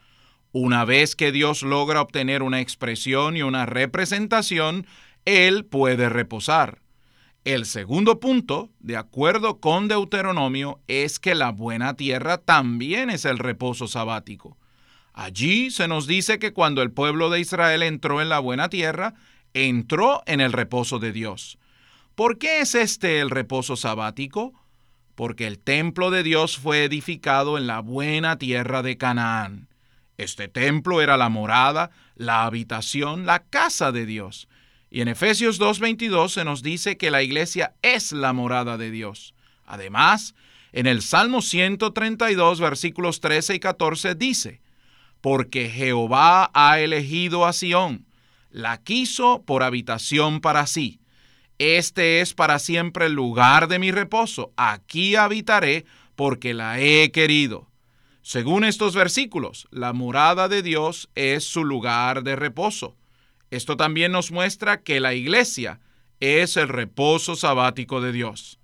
Una 0.53 0.85
vez 0.85 1.15
que 1.15 1.31
Dios 1.31 1.63
logra 1.63 2.01
obtener 2.01 2.43
una 2.43 2.61
expresión 2.61 3.37
y 3.37 3.43
una 3.43 3.67
representación, 3.67 4.87
Él 5.25 5.65
puede 5.65 6.09
reposar. 6.09 6.81
El 7.45 7.67
segundo 7.67 8.19
punto, 8.19 8.71
de 8.81 8.97
acuerdo 8.97 9.61
con 9.61 9.89
Deuteronomio, 9.89 10.81
es 10.89 11.19
que 11.19 11.35
la 11.35 11.51
buena 11.51 11.95
tierra 11.95 12.39
también 12.39 13.11
es 13.11 13.25
el 13.25 13.39
reposo 13.39 13.89
sabático. 13.89 14.57
Allí 15.13 15.71
se 15.71 15.89
nos 15.89 16.07
dice 16.07 16.39
que 16.39 16.53
cuando 16.53 16.83
el 16.83 16.93
pueblo 16.93 17.31
de 17.31 17.41
Israel 17.41 17.83
entró 17.83 18.23
en 18.23 18.29
la 18.29 18.39
buena 18.39 18.69
tierra, 18.69 19.15
entró 19.53 20.23
en 20.27 20.41
el 20.41 20.53
reposo 20.53 20.99
de 20.99 21.13
Dios. 21.13 21.59
¿Por 22.15 22.39
qué 22.39 22.61
es 22.61 22.75
este 22.75 23.21
el 23.21 23.31
reposo 23.31 23.77
sabático? 23.77 24.53
Porque 25.15 25.47
el 25.47 25.59
templo 25.59 26.11
de 26.11 26.23
Dios 26.23 26.59
fue 26.59 26.85
edificado 26.85 27.59
en 27.59 27.67
la 27.67 27.81
buena 27.81 28.39
tierra 28.39 28.83
de 28.83 28.97
Canaán. 28.97 29.68
Este 30.19 30.49
templo 30.49 31.01
era 31.01 31.17
la 31.17 31.29
morada, 31.29 31.91
la 32.17 32.45
habitación, 32.45 33.25
la 33.25 33.45
casa 33.45 33.93
de 33.93 34.05
Dios. 34.05 34.49
Y 34.91 35.01
en 35.01 35.09
Efesios 35.09 35.61
2.22 35.61 36.31
se 36.31 36.45
nos 36.45 36.63
dice 36.63 36.97
que 36.97 37.13
la 37.13 37.23
iglesia 37.23 37.75
es 37.83 38.11
la 38.11 38.33
morada 38.33 38.77
de 38.77 38.91
Dios. 38.91 39.35
Además, 39.65 40.35
en 40.73 40.89
el 40.89 41.03
Salmo 41.03 41.41
132, 41.41 42.61
versículos 42.61 43.21
13 43.21 43.55
y 43.55 43.61
14 43.61 44.17
dice, 44.17 44.61
Porque 45.21 45.71
Jehová 45.71 46.51
ha 46.53 46.81
elegido 46.81 47.47
a 47.47 47.53
Sión, 47.53 48.05
la 48.51 48.79
quiso 48.79 49.45
por 49.47 49.63
habitación 49.63 50.41
para 50.41 50.67
sí. 50.67 51.01
Este 51.59 52.21
es 52.21 52.35
para 52.35 52.59
siempre 52.59 53.07
el 53.07 53.13
lugar 53.13 53.69
de 53.69 53.79
mi 53.79 53.93
reposo. 53.93 54.53
Aquí 54.57 55.15
habitaré 55.15 55.85
porque 56.17 56.55
la 56.55 56.81
he 56.81 57.13
querido. 57.13 57.68
Según 58.29 58.65
estos 58.65 58.95
versículos, 58.95 59.67
la 59.71 59.95
morada 59.95 60.49
de 60.49 60.61
Dios 60.61 61.09
es 61.15 61.45
su 61.45 61.65
lugar 61.65 62.25
de 62.25 62.37
reposo. 62.37 62.95
Esto 63.51 63.79
también 63.79 64.13
nos 64.13 64.31
muestra 64.31 64.83
que 64.83 65.01
la 65.01 65.15
iglesia 65.15 65.81
es 66.21 66.59
el 66.59 66.69
reposo 66.69 67.37
sabático 67.37 68.03
de 68.03 68.13
Dios. 68.13 68.59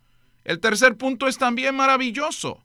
El 0.44 0.60
tercer 0.60 0.98
punto 0.98 1.28
es 1.28 1.38
también 1.38 1.74
maravilloso. 1.76 2.62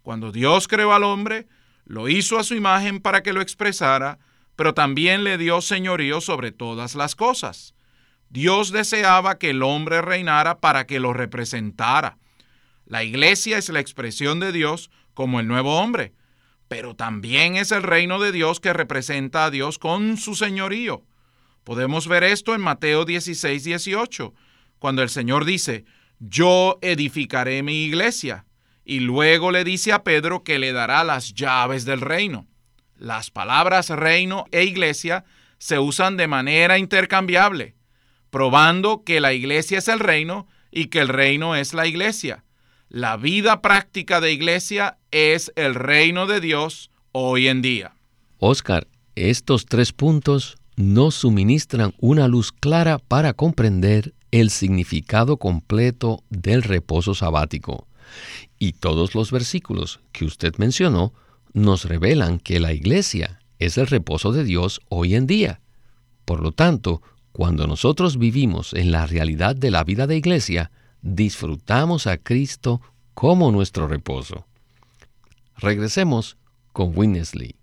Cuando 0.00 0.32
Dios 0.32 0.68
creó 0.68 0.94
al 0.94 1.04
hombre, 1.04 1.46
lo 1.84 2.08
hizo 2.08 2.38
a 2.38 2.44
su 2.44 2.54
imagen 2.54 3.00
para 3.00 3.22
que 3.22 3.34
lo 3.34 3.42
expresara, 3.42 4.18
pero 4.56 4.72
también 4.72 5.24
le 5.24 5.36
dio 5.36 5.60
señorío 5.60 6.22
sobre 6.22 6.50
todas 6.50 6.94
las 6.94 7.14
cosas. 7.14 7.74
Dios 8.30 8.72
deseaba 8.72 9.36
que 9.36 9.50
el 9.50 9.62
hombre 9.62 10.00
reinara 10.00 10.60
para 10.60 10.86
que 10.86 10.98
lo 10.98 11.12
representara. 11.12 12.16
La 12.86 13.04
iglesia 13.04 13.58
es 13.58 13.68
la 13.68 13.80
expresión 13.80 14.40
de 14.40 14.50
Dios 14.50 14.90
como 15.12 15.40
el 15.40 15.46
nuevo 15.46 15.78
hombre, 15.78 16.14
pero 16.68 16.94
también 16.94 17.56
es 17.56 17.72
el 17.72 17.82
reino 17.82 18.20
de 18.20 18.30
Dios 18.30 18.60
que 18.60 18.72
representa 18.72 19.46
a 19.46 19.50
Dios 19.50 19.78
con 19.78 20.18
su 20.18 20.34
señorío. 20.34 21.02
Podemos 21.64 22.06
ver 22.06 22.24
esto 22.24 22.54
en 22.54 22.60
Mateo 22.60 23.04
16, 23.04 23.64
18, 23.64 24.34
cuando 24.78 25.02
el 25.02 25.08
Señor 25.08 25.44
dice, 25.44 25.84
yo 26.18 26.78
edificaré 26.82 27.62
mi 27.62 27.84
iglesia, 27.84 28.44
y 28.84 29.00
luego 29.00 29.50
le 29.50 29.64
dice 29.64 29.92
a 29.92 30.02
Pedro 30.02 30.44
que 30.44 30.58
le 30.58 30.72
dará 30.72 31.04
las 31.04 31.34
llaves 31.34 31.84
del 31.84 32.00
reino. 32.00 32.46
Las 32.96 33.30
palabras 33.30 33.90
reino 33.90 34.46
e 34.50 34.64
iglesia 34.64 35.24
se 35.58 35.78
usan 35.78 36.16
de 36.16 36.26
manera 36.26 36.78
intercambiable, 36.78 37.76
probando 38.30 39.04
que 39.04 39.20
la 39.20 39.32
iglesia 39.32 39.78
es 39.78 39.88
el 39.88 40.00
reino 40.00 40.46
y 40.70 40.86
que 40.86 41.00
el 41.00 41.08
reino 41.08 41.54
es 41.54 41.74
la 41.74 41.86
iglesia. 41.86 42.44
La 42.90 43.18
vida 43.18 43.60
práctica 43.60 44.18
de 44.22 44.32
iglesia 44.32 44.96
es 45.10 45.52
el 45.56 45.74
reino 45.74 46.26
de 46.26 46.40
Dios 46.40 46.90
hoy 47.12 47.48
en 47.48 47.60
día. 47.60 47.92
Oscar, 48.38 48.88
estos 49.14 49.66
tres 49.66 49.92
puntos 49.92 50.56
nos 50.76 51.16
suministran 51.16 51.92
una 51.98 52.28
luz 52.28 52.50
clara 52.50 52.98
para 52.98 53.34
comprender 53.34 54.14
el 54.30 54.48
significado 54.48 55.36
completo 55.36 56.24
del 56.30 56.62
reposo 56.62 57.14
sabático. 57.14 57.86
Y 58.58 58.72
todos 58.72 59.14
los 59.14 59.32
versículos 59.32 60.00
que 60.12 60.24
usted 60.24 60.54
mencionó 60.56 61.12
nos 61.52 61.84
revelan 61.84 62.38
que 62.38 62.58
la 62.58 62.72
iglesia 62.72 63.40
es 63.58 63.76
el 63.76 63.86
reposo 63.86 64.32
de 64.32 64.44
Dios 64.44 64.80
hoy 64.88 65.14
en 65.14 65.26
día. 65.26 65.60
Por 66.24 66.40
lo 66.40 66.52
tanto, 66.52 67.02
cuando 67.32 67.66
nosotros 67.66 68.16
vivimos 68.16 68.72
en 68.72 68.92
la 68.92 69.04
realidad 69.04 69.54
de 69.56 69.70
la 69.70 69.84
vida 69.84 70.06
de 70.06 70.16
iglesia, 70.16 70.70
disfrutamos 71.02 72.06
a 72.06 72.16
Cristo 72.18 72.80
como 73.14 73.50
nuestro 73.50 73.88
reposo. 73.88 74.46
Regresemos 75.56 76.36
con 76.72 76.96
Winnesley. 76.96 77.56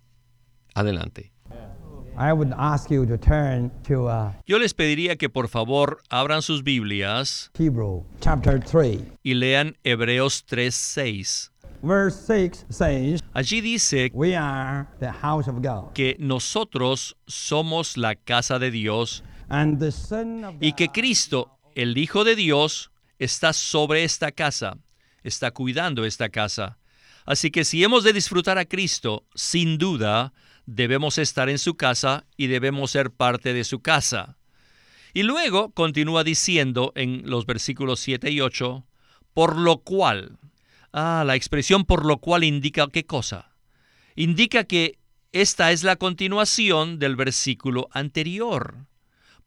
Adelante. 0.74 1.32
Uh, 1.48 2.04
Yo 4.46 4.60
les 4.60 4.74
pediría 4.74 5.16
que 5.16 5.30
por 5.30 5.48
favor 5.48 6.02
abran 6.10 6.42
sus 6.42 6.64
Biblias 6.64 7.52
y 9.24 9.34
lean 9.34 9.78
Hebreos 9.84 10.46
3:6. 10.46 11.52
Allí 13.34 13.62
dice 13.62 14.12
que 15.94 16.16
nosotros 16.20 17.18
somos 17.28 17.98
la 17.98 18.16
casa 18.16 18.60
de 18.60 18.72
Dios 18.72 19.24
y 20.60 20.74
que 20.74 20.90
Cristo, 20.90 21.58
el 21.76 21.98
Hijo 21.98 22.24
de 22.24 22.36
Dios, 22.36 22.92
está 23.20 23.54
sobre 23.54 24.04
esta 24.04 24.32
casa, 24.32 24.78
está 25.24 25.52
cuidando 25.52 26.06
esta 26.06 26.30
casa. 26.30 26.78
Así 27.26 27.50
que 27.52 27.66
si 27.66 27.84
hemos 27.84 28.04
de 28.04 28.14
disfrutar 28.14 28.58
a 28.58 28.66
Cristo, 28.66 29.26
sin 29.34 29.78
duda, 29.78 30.34
debemos 30.66 31.18
estar 31.18 31.50
en 31.50 31.58
su 31.58 31.76
casa 31.76 32.26
y 32.38 32.48
debemos 32.48 32.92
ser 32.92 33.12
parte 33.12 33.54
de 33.54 33.64
su 33.64 33.82
casa. 33.82 34.38
Y 35.14 35.24
luego 35.24 35.72
continúa 35.72 36.24
diciendo 36.24 36.92
en 36.96 37.24
los 37.26 37.46
versículos 37.46 38.00
7 38.02 38.30
y 38.32 38.42
8, 38.42 38.86
por 39.34 39.58
lo 39.58 39.78
cual, 39.78 40.38
ah, 40.92 41.24
la 41.26 41.36
expresión 41.36 41.86
por 41.86 42.06
lo 42.06 42.18
cual 42.18 42.44
indica 42.44 42.88
qué 42.92 43.06
cosa? 43.06 43.52
Indica 44.16 44.66
que 44.66 45.00
esta 45.32 45.72
es 45.72 45.84
la 45.84 45.96
continuación 45.96 47.00
del 47.00 47.16
versículo 47.16 47.90
anterior. 47.92 48.88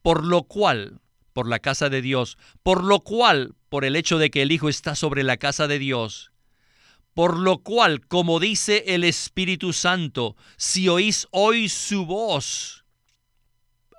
Por 0.03 0.25
lo 0.25 0.43
cual, 0.45 1.01
por 1.33 1.49
la 1.49 1.59
casa 1.59 1.89
de 1.89 2.03
Dios, 2.03 2.37
por 2.63 2.85
lo 2.85 3.01
cual, 3.01 3.55
por 3.69 3.85
el 3.85 3.97
hecho 3.97 4.19
de 4.19 4.31
que 4.31 4.43
el 4.43 4.53
Hijo 4.53 4.69
está 4.69 4.95
sobre 4.95 5.23
la 5.23 5.37
casa 5.37 5.69
de 5.69 5.79
Dios, 5.79 6.33
por 7.15 7.39
lo 7.39 7.59
cual, 7.59 8.07
como 8.07 8.41
dice 8.41 8.85
el 8.89 9.05
Espíritu 9.05 9.73
Santo, 9.73 10.37
si 10.57 10.89
oís 10.89 11.27
hoy 11.31 11.69
su 11.69 12.07
voz. 12.07 12.85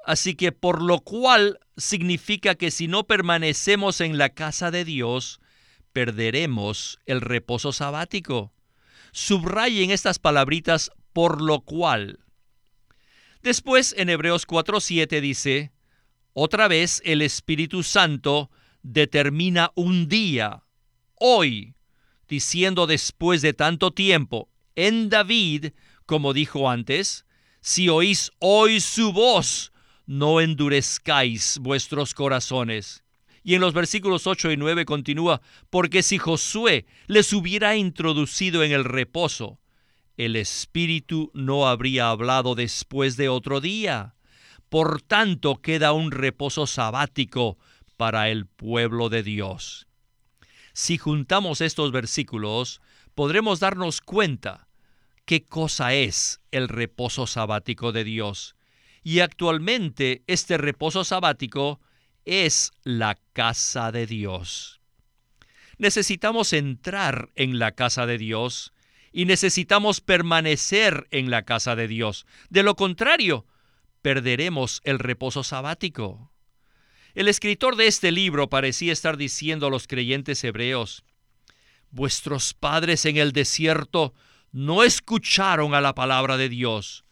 Así 0.05 0.35
que 0.35 0.51
por 0.51 0.81
lo 0.81 1.01
cual 1.01 1.59
significa 1.77 2.55
que 2.55 2.71
si 2.71 2.87
no 2.87 3.05
permanecemos 3.05 4.01
en 4.01 4.17
la 4.17 4.29
casa 4.29 4.71
de 4.71 4.85
Dios, 4.85 5.39
perderemos 5.93 6.99
el 7.05 7.21
reposo 7.21 7.73
sabático. 7.73 8.53
Subrayen 9.11 9.91
estas 9.91 10.19
palabritas 10.19 10.91
por 11.13 11.41
lo 11.41 11.61
cual. 11.61 12.19
Después 13.41 13.93
en 13.97 14.09
Hebreos 14.09 14.47
4:7 14.47 15.21
dice, 15.21 15.71
otra 16.33 16.67
vez 16.67 17.01
el 17.05 17.21
Espíritu 17.21 17.83
Santo 17.83 18.49
determina 18.83 19.71
un 19.75 20.07
día, 20.07 20.63
hoy, 21.15 21.75
diciendo 22.27 22.87
después 22.87 23.41
de 23.41 23.53
tanto 23.53 23.91
tiempo, 23.91 24.49
en 24.75 25.09
David, 25.09 25.73
como 26.05 26.33
dijo 26.33 26.69
antes, 26.69 27.25
si 27.61 27.89
oís 27.89 28.31
hoy 28.39 28.79
su 28.79 29.11
voz, 29.11 29.71
no 30.05 30.41
endurezcáis 30.41 31.59
vuestros 31.59 32.13
corazones. 32.13 33.03
Y 33.43 33.55
en 33.55 33.61
los 33.61 33.73
versículos 33.73 34.27
8 34.27 34.51
y 34.51 34.57
9 34.57 34.85
continúa, 34.85 35.41
porque 35.69 36.03
si 36.03 36.17
Josué 36.17 36.85
les 37.07 37.33
hubiera 37.33 37.75
introducido 37.75 38.63
en 38.63 38.71
el 38.71 38.85
reposo, 38.85 39.59
el 40.17 40.35
Espíritu 40.35 41.31
no 41.33 41.67
habría 41.67 42.09
hablado 42.09 42.55
después 42.55 43.17
de 43.17 43.29
otro 43.29 43.61
día. 43.61 44.15
Por 44.67 45.01
tanto 45.01 45.61
queda 45.61 45.93
un 45.93 46.11
reposo 46.11 46.67
sabático 46.67 47.57
para 47.99 48.29
el 48.29 48.45
pueblo 48.45 49.09
de 49.09 49.23
Dios. 49.23 49.85
Si 50.71 50.97
juntamos 50.97 51.59
estos 51.59 51.91
versículos, 51.91 52.79
podremos 53.13 53.59
darnos 53.59 53.99
cuenta 53.99 54.69
qué 55.25 55.43
cosa 55.43 55.93
es 55.93 56.39
el 56.51 56.69
reposo 56.69 57.27
sabático 57.27 57.91
de 57.91 58.05
Dios. 58.05 58.55
Y 59.03 59.19
actualmente 59.19 60.23
este 60.27 60.57
reposo 60.57 61.03
sabático 61.03 61.81
es 62.23 62.71
la 62.83 63.17
casa 63.33 63.91
de 63.91 64.07
Dios. 64.07 64.79
Necesitamos 65.77 66.53
entrar 66.53 67.31
en 67.35 67.59
la 67.59 67.73
casa 67.73 68.05
de 68.05 68.17
Dios 68.17 68.71
y 69.11 69.25
necesitamos 69.25 69.99
permanecer 69.99 71.09
en 71.11 71.29
la 71.29 71.41
casa 71.43 71.75
de 71.75 71.89
Dios. 71.89 72.25
De 72.49 72.63
lo 72.63 72.77
contrario, 72.77 73.45
perderemos 74.01 74.79
el 74.85 74.99
reposo 74.99 75.43
sabático. 75.43 76.31
El 77.15 77.27
escritor 77.27 77.75
de 77.75 77.87
este 77.87 78.11
libro 78.11 78.49
parecía 78.49 78.93
estar 78.93 79.17
diciendo 79.17 79.67
a 79.67 79.69
los 79.69 79.87
creyentes 79.87 80.43
hebreos, 80.43 81.03
Vuestros 81.91 82.53
padres 82.53 83.05
en 83.05 83.17
el 83.17 83.31
desierto 83.31 84.13
no 84.51 84.83
escucharon 84.83 85.73
a 85.73 85.81
la 85.81 85.95
palabra 85.95 86.37
de 86.37 86.49
Dios. 86.49 87.03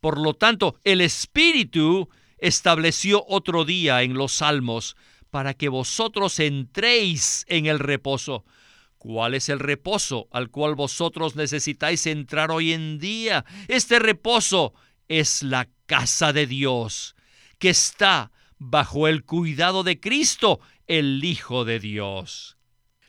Por 0.00 0.18
lo 0.18 0.34
tanto, 0.34 0.80
el 0.82 1.00
Espíritu 1.02 2.08
estableció 2.38 3.24
otro 3.28 3.64
día 3.64 4.02
en 4.02 4.14
los 4.14 4.32
salmos 4.32 4.96
para 5.30 5.54
que 5.54 5.68
vosotros 5.68 6.38
entréis 6.40 7.44
en 7.48 7.66
el 7.66 7.78
reposo. 7.78 8.44
¿Cuál 8.96 9.34
es 9.34 9.50
el 9.50 9.58
reposo 9.58 10.28
al 10.30 10.50
cual 10.50 10.74
vosotros 10.74 11.36
necesitáis 11.36 12.06
entrar 12.06 12.50
hoy 12.50 12.72
en 12.72 12.98
día? 12.98 13.44
Este 13.68 13.98
reposo 13.98 14.72
es 15.08 15.42
la 15.42 15.68
casa 15.84 16.32
de 16.32 16.46
Dios, 16.46 17.14
que 17.58 17.70
está 17.70 18.32
bajo 18.70 19.08
el 19.08 19.24
cuidado 19.24 19.82
de 19.82 20.00
Cristo, 20.00 20.60
el 20.86 21.22
Hijo 21.24 21.64
de 21.64 21.80
Dios. 21.80 22.56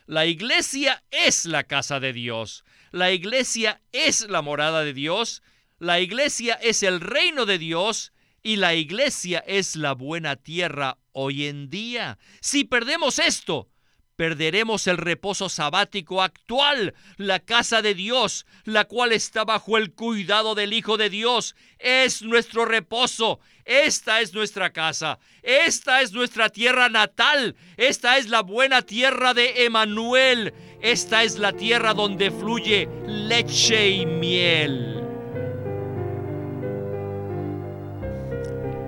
La 0.04 0.26
iglesia 0.26 1.02
es 1.10 1.46
la 1.46 1.64
casa 1.64 1.98
de 1.98 2.12
Dios. 2.12 2.64
La 2.92 3.10
iglesia 3.10 3.80
es 3.92 4.28
la 4.28 4.42
morada 4.42 4.84
de 4.84 4.92
Dios. 4.92 5.42
La 5.78 5.98
iglesia 6.00 6.54
es 6.54 6.82
el 6.82 7.00
reino 7.00 7.46
de 7.46 7.58
Dios 7.58 8.12
y 8.42 8.56
la 8.56 8.74
iglesia 8.74 9.42
es 9.46 9.76
la 9.76 9.92
buena 9.92 10.36
tierra 10.36 10.98
hoy 11.12 11.46
en 11.46 11.70
día. 11.70 12.18
Si 12.40 12.64
perdemos 12.64 13.18
esto, 13.18 13.68
perderemos 14.16 14.86
el 14.86 14.96
reposo 14.96 15.48
sabático 15.48 16.22
actual, 16.22 16.94
la 17.16 17.38
casa 17.40 17.82
de 17.82 17.94
Dios, 17.94 18.46
la 18.64 18.86
cual 18.86 19.12
está 19.12 19.44
bajo 19.44 19.76
el 19.76 19.92
cuidado 19.92 20.54
del 20.54 20.72
Hijo 20.72 20.96
de 20.96 21.10
Dios. 21.10 21.54
Es 21.78 22.22
nuestro 22.22 22.64
reposo. 22.64 23.38
Esta 23.64 24.20
es 24.20 24.32
nuestra 24.32 24.72
casa. 24.72 25.18
Esta 25.42 26.00
es 26.00 26.12
nuestra 26.12 26.48
tierra 26.48 26.88
natal. 26.88 27.56
Esta 27.76 28.18
es 28.18 28.28
la 28.28 28.42
buena 28.42 28.82
tierra 28.82 29.34
de 29.34 29.64
Emanuel. 29.64 30.54
Esta 30.80 31.22
es 31.22 31.38
la 31.38 31.52
tierra 31.52 31.94
donde 31.94 32.30
fluye 32.30 32.88
leche 33.06 33.90
y 33.90 34.06
miel. 34.06 35.02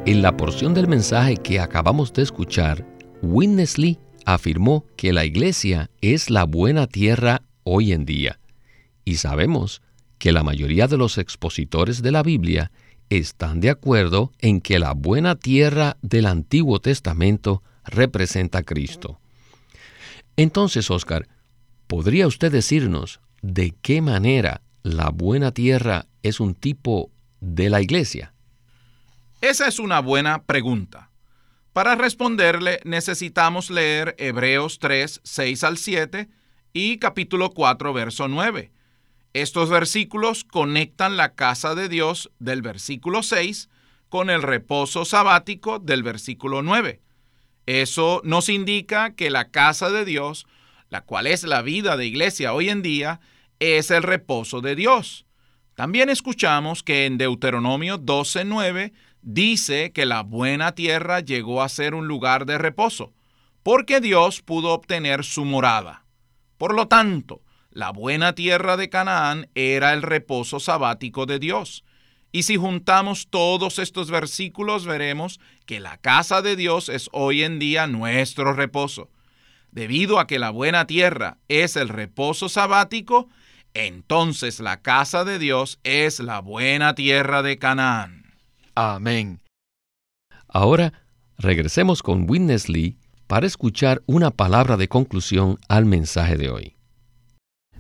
En 0.07 0.23
la 0.23 0.35
porción 0.35 0.73
del 0.73 0.89
mensaje 0.89 1.37
que 1.37 1.61
acabamos 1.61 2.15
de 2.15 2.23
escuchar, 2.23 2.83
Witness 3.21 3.77
Lee 3.77 3.99
afirmó 4.35 4.85
que 4.97 5.15
la 5.15 5.25
iglesia 5.25 5.91
es 6.03 6.29
la 6.29 6.45
buena 6.45 6.87
tierra 6.87 7.41
hoy 7.65 7.93
en 7.93 8.05
día. 8.05 8.39
Y 9.07 9.17
sabemos 9.17 9.81
que 10.19 10.33
la 10.33 10.43
mayoría 10.43 10.87
de 10.87 10.99
los 10.99 11.17
expositores 11.17 12.03
de 12.03 12.13
la 12.13 12.23
Biblia 12.23 12.71
están 13.09 13.61
de 13.61 13.71
acuerdo 13.71 14.31
en 14.39 14.61
que 14.61 14.79
la 14.79 14.93
buena 14.93 15.37
tierra 15.37 15.97
del 16.03 16.27
Antiguo 16.27 16.79
Testamento 16.79 17.63
representa 17.87 18.59
a 18.59 18.63
Cristo. 18.65 19.19
Entonces, 20.37 20.91
Oscar, 20.91 21.27
¿podría 21.87 22.27
usted 22.27 22.53
decirnos 22.53 23.21
de 23.41 23.75
qué 23.81 24.03
manera 24.03 24.61
la 24.83 25.09
buena 25.09 25.53
tierra 25.53 26.05
es 26.23 26.39
un 26.39 26.55
tipo 26.55 27.11
de 27.41 27.71
la 27.71 27.81
iglesia? 27.81 28.35
Esa 29.41 29.69
es 29.69 29.79
una 29.79 30.01
buena 30.01 30.43
pregunta. 30.43 31.08
Para 31.79 31.95
responderle 31.95 32.81
necesitamos 32.83 33.71
leer 33.71 34.17
Hebreos 34.19 34.81
3, 34.81 35.21
6 35.23 35.63
al 35.63 35.79
7 35.79 36.29
y 36.73 36.99
capítulo 36.99 37.51
4, 37.51 37.93
verso 37.93 38.27
9. 38.27 38.73
Estos 39.33 39.71
versículos 39.71 40.43
conectan 40.43 41.17
la 41.17 41.37
casa 41.37 41.77
de 41.77 41.89
Dios 41.89 42.33
del 42.41 42.63
versículo 42.63 43.23
6 43.23 43.69
con 44.09 44.29
el 44.29 44.43
reposo 44.43 45.05
sabático 45.05 45.79
del 45.79 46.03
versículo 46.03 46.63
9. 46.63 47.01
Eso 47.67 48.23
nos 48.25 48.49
indica 48.49 49.15
que 49.15 49.31
la 49.31 49.53
casa 49.53 49.89
de 49.89 50.05
Dios, 50.05 50.49
la 50.91 51.03
cual 51.03 51.29
es 51.29 51.45
la 51.45 51.63
vida 51.63 51.97
de 51.97 52.07
iglesia 52.07 52.55
hoy 52.55 52.71
en 52.71 52.83
día, 52.83 53.21
es 53.61 53.93
el 53.93 54.03
reposo 54.03 54.61
de 54.61 54.75
Dios. 54.75 55.27
También 55.77 56.11
escuchamos 56.11 56.83
que 56.83 57.07
en 57.07 57.19
Deuteronomio 57.19 57.99
12:9 57.99 58.93
dice 59.23 59.93
que 59.93 60.07
la 60.07 60.23
buena 60.23 60.73
tierra 60.73 61.21
llegó 61.21 61.63
a 61.63 61.69
ser 61.69 61.95
un 61.95 62.09
lugar 62.09 62.47
de 62.47 62.59
reposo, 62.59 63.13
porque 63.63 64.01
Dios 64.01 64.43
pudo 64.43 64.73
obtener 64.73 65.25
su 65.25 65.45
morada. 65.45 66.05
Por 66.57 66.75
lo 66.75 66.89
tanto, 66.89 67.43
la 67.71 67.91
buena 67.91 68.35
tierra 68.35 68.77
de 68.77 68.89
Canaán 68.89 69.49
era 69.55 69.93
el 69.93 70.03
reposo 70.03 70.59
sabático 70.59 71.27
de 71.27 71.39
Dios. 71.39 71.85
Y 72.33 72.43
si 72.43 72.57
juntamos 72.57 73.29
todos 73.31 73.79
estos 73.79 74.11
versículos, 74.11 74.85
veremos 74.85 75.41
que 75.65 75.81
la 75.81 75.97
casa 75.99 76.43
de 76.43 76.57
Dios 76.57 76.89
es 76.89 77.09
hoy 77.13 77.43
en 77.43 77.59
día 77.59 77.87
nuestro 77.87 78.53
reposo. 78.53 79.11
Debido 79.71 80.19
a 80.19 80.27
que 80.27 80.39
la 80.39 80.51
buena 80.51 80.87
tierra 80.87 81.39
es 81.49 81.77
el 81.77 81.89
reposo 81.89 82.49
sabático, 82.49 83.29
entonces 83.75 84.61
la 84.61 84.83
casa 84.83 85.25
de 85.25 85.39
Dios 85.39 85.79
es 85.85 86.21
la 86.21 86.41
buena 86.41 86.95
tierra 86.95 87.43
de 87.43 87.59
Canaán. 87.59 88.18
Amén. 88.81 89.41
Ahora 90.47 90.93
regresemos 91.37 92.01
con 92.01 92.31
Witness 92.31 92.69
Lee 92.69 92.97
para 93.27 93.45
escuchar 93.45 94.03
una 94.07 94.31
palabra 94.31 94.77
de 94.77 94.87
conclusión 94.87 95.59
al 95.67 95.85
mensaje 95.85 96.37
de 96.37 96.49
hoy. 96.49 96.77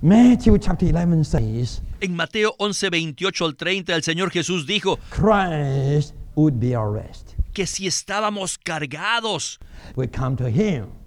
Matthew 0.02 0.58
chapter 0.58 0.92
11 0.92 1.22
says, 1.22 1.82
en 2.00 2.16
Mateo 2.16 2.56
11, 2.58 2.90
28 2.90 3.44
al 3.44 3.54
30, 3.54 3.94
el 3.94 4.02
Señor 4.02 4.30
Jesús 4.32 4.66
dijo 4.66 4.98
Christ 5.10 6.16
would 6.34 6.54
be 6.58 6.76
our 6.76 6.92
rest. 6.92 7.34
que 7.52 7.68
si 7.68 7.86
estábamos 7.86 8.58
cargados, 8.58 9.60
we 9.94 10.08
come 10.08 10.34
to 10.34 10.48
him 10.48 10.97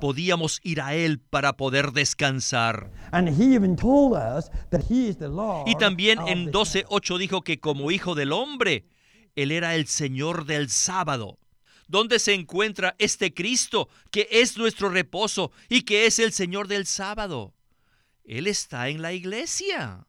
Podíamos 0.00 0.60
ir 0.62 0.80
a 0.80 0.94
Él 0.94 1.20
para 1.20 1.56
poder 1.56 1.92
descansar. 1.92 2.90
Y 5.66 5.74
también 5.76 6.18
en 6.26 6.50
12.8 6.50 7.18
dijo 7.18 7.42
que 7.42 7.60
como 7.60 7.90
hijo 7.90 8.14
del 8.14 8.32
hombre, 8.32 8.84
Él 9.36 9.52
era 9.52 9.74
el 9.74 9.86
Señor 9.86 10.46
del 10.46 10.68
sábado. 10.70 11.38
¿Dónde 11.88 12.18
se 12.18 12.32
encuentra 12.32 12.94
este 12.98 13.34
Cristo 13.34 13.88
que 14.10 14.28
es 14.30 14.56
nuestro 14.56 14.88
reposo 14.88 15.52
y 15.68 15.82
que 15.82 16.06
es 16.06 16.18
el 16.18 16.32
Señor 16.32 16.68
del 16.68 16.86
sábado? 16.86 17.54
Él 18.24 18.46
está 18.46 18.88
en 18.88 19.02
la 19.02 19.12
iglesia. 19.12 20.06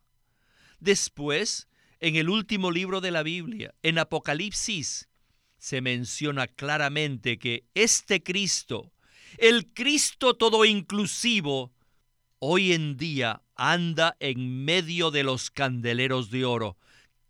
Después, 0.80 1.68
en 2.00 2.16
el 2.16 2.30
último 2.30 2.72
libro 2.72 3.02
de 3.02 3.12
la 3.12 3.24
Biblia, 3.24 3.74
en 3.84 4.00
Apocalipsis, 4.00 5.10
se 5.58 5.82
menciona 5.82 6.48
claramente 6.48 7.38
que 7.38 7.66
este 7.74 8.22
Cristo 8.22 8.92
el 9.38 9.74
Cristo 9.74 10.36
todo 10.36 10.66
inclusivo 10.66 11.72
hoy 12.40 12.74
en 12.74 12.98
día 12.98 13.42
anda 13.56 14.16
en 14.20 14.66
medio 14.66 15.12
de 15.12 15.24
los 15.24 15.52
candeleros 15.52 16.30
de 16.30 16.46
oro, 16.46 16.78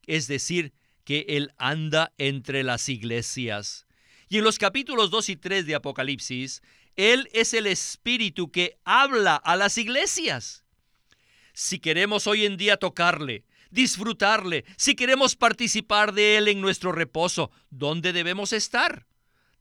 es 0.08 0.28
decir, 0.28 0.74
que 1.04 1.26
Él 1.30 1.54
anda 1.58 2.14
entre 2.18 2.64
las 2.64 2.90
iglesias. 2.90 3.86
Y 4.30 4.38
en 4.38 4.44
los 4.44 4.58
capítulos 4.58 5.12
2 5.12 5.30
y 5.30 5.36
3 5.36 5.66
de 5.66 5.76
Apocalipsis, 5.76 6.62
Él 6.96 7.30
es 7.34 7.54
el 7.54 7.68
Espíritu 7.68 8.52
que 8.52 8.78
habla 8.84 9.36
a 9.36 9.56
las 9.56 9.78
iglesias. 9.78 10.64
Si 11.54 11.80
queremos 11.80 12.26
hoy 12.26 12.46
en 12.46 12.58
día 12.58 12.78
tocarle, 12.78 13.44
disfrutarle, 13.70 14.66
si 14.78 14.96
queremos 14.96 15.36
participar 15.36 16.14
de 16.14 16.38
Él 16.38 16.48
en 16.48 16.62
nuestro 16.62 16.92
reposo, 16.92 17.52
¿dónde 17.70 18.14
debemos 18.14 18.54
estar? 18.54 19.06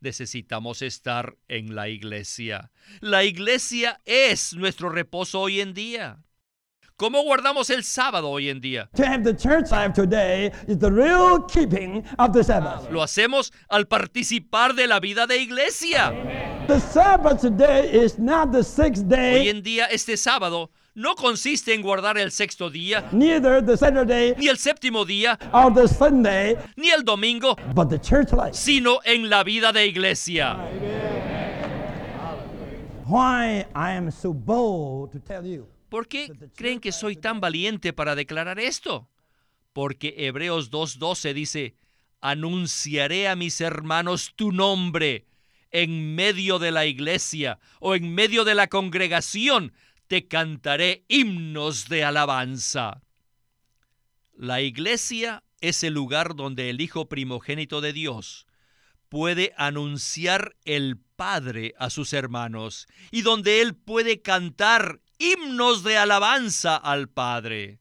Necesitamos 0.02 0.82
estar 0.82 1.36
en 1.48 1.74
la 1.74 1.88
iglesia. 1.88 2.70
La 3.00 3.24
iglesia 3.24 4.00
es 4.04 4.52
nuestro 4.54 4.90
reposo 4.90 5.40
hoy 5.40 5.60
en 5.60 5.72
día. 5.72 6.24
¿Cómo 7.02 7.24
guardamos 7.24 7.68
el 7.70 7.82
sábado 7.82 8.30
hoy 8.30 8.48
en 8.48 8.60
día? 8.60 8.88
Lo 12.92 13.02
hacemos 13.02 13.52
al 13.68 13.88
participar 13.88 14.74
de 14.74 14.86
la 14.86 15.00
vida 15.00 15.26
de 15.26 15.38
iglesia. 15.38 16.14
Hoy 19.40 19.48
en 19.48 19.64
día 19.64 19.86
este 19.86 20.16
sábado 20.16 20.70
no 20.94 21.16
consiste 21.16 21.74
en 21.74 21.82
guardar 21.82 22.18
el 22.18 22.30
sexto 22.30 22.70
día, 22.70 23.08
ni 24.38 24.46
el 24.46 24.58
séptimo 24.58 25.04
día, 25.04 25.36
ni 26.76 26.90
el 26.90 27.02
domingo, 27.04 27.56
sino 28.52 29.00
en 29.02 29.28
la 29.28 29.42
vida 29.42 29.72
de 29.72 29.88
iglesia. 29.88 30.56
¿Por 35.92 36.08
qué 36.08 36.32
creen 36.56 36.80
que 36.80 36.90
soy 36.90 37.16
tan 37.16 37.38
valiente 37.38 37.92
para 37.92 38.14
declarar 38.14 38.58
esto? 38.58 39.10
Porque 39.74 40.14
Hebreos 40.16 40.70
2.12 40.70 41.34
dice, 41.34 41.76
anunciaré 42.22 43.28
a 43.28 43.36
mis 43.36 43.60
hermanos 43.60 44.32
tu 44.34 44.52
nombre 44.52 45.26
en 45.70 46.14
medio 46.14 46.58
de 46.58 46.70
la 46.70 46.86
iglesia 46.86 47.58
o 47.78 47.94
en 47.94 48.14
medio 48.14 48.44
de 48.44 48.54
la 48.54 48.68
congregación 48.68 49.74
te 50.06 50.28
cantaré 50.28 51.04
himnos 51.08 51.90
de 51.90 52.04
alabanza. 52.04 53.02
La 54.32 54.62
iglesia 54.62 55.44
es 55.60 55.84
el 55.84 55.92
lugar 55.92 56.36
donde 56.36 56.70
el 56.70 56.80
Hijo 56.80 57.10
primogénito 57.10 57.82
de 57.82 57.92
Dios 57.92 58.46
puede 59.10 59.52
anunciar 59.58 60.56
el 60.64 60.96
Padre 61.16 61.74
a 61.78 61.90
sus 61.90 62.14
hermanos 62.14 62.86
y 63.10 63.20
donde 63.20 63.60
Él 63.60 63.74
puede 63.74 64.22
cantar 64.22 65.01
himnos 65.22 65.84
de 65.84 65.96
alabanza 65.96 66.76
al 66.76 67.08
Padre. 67.08 67.78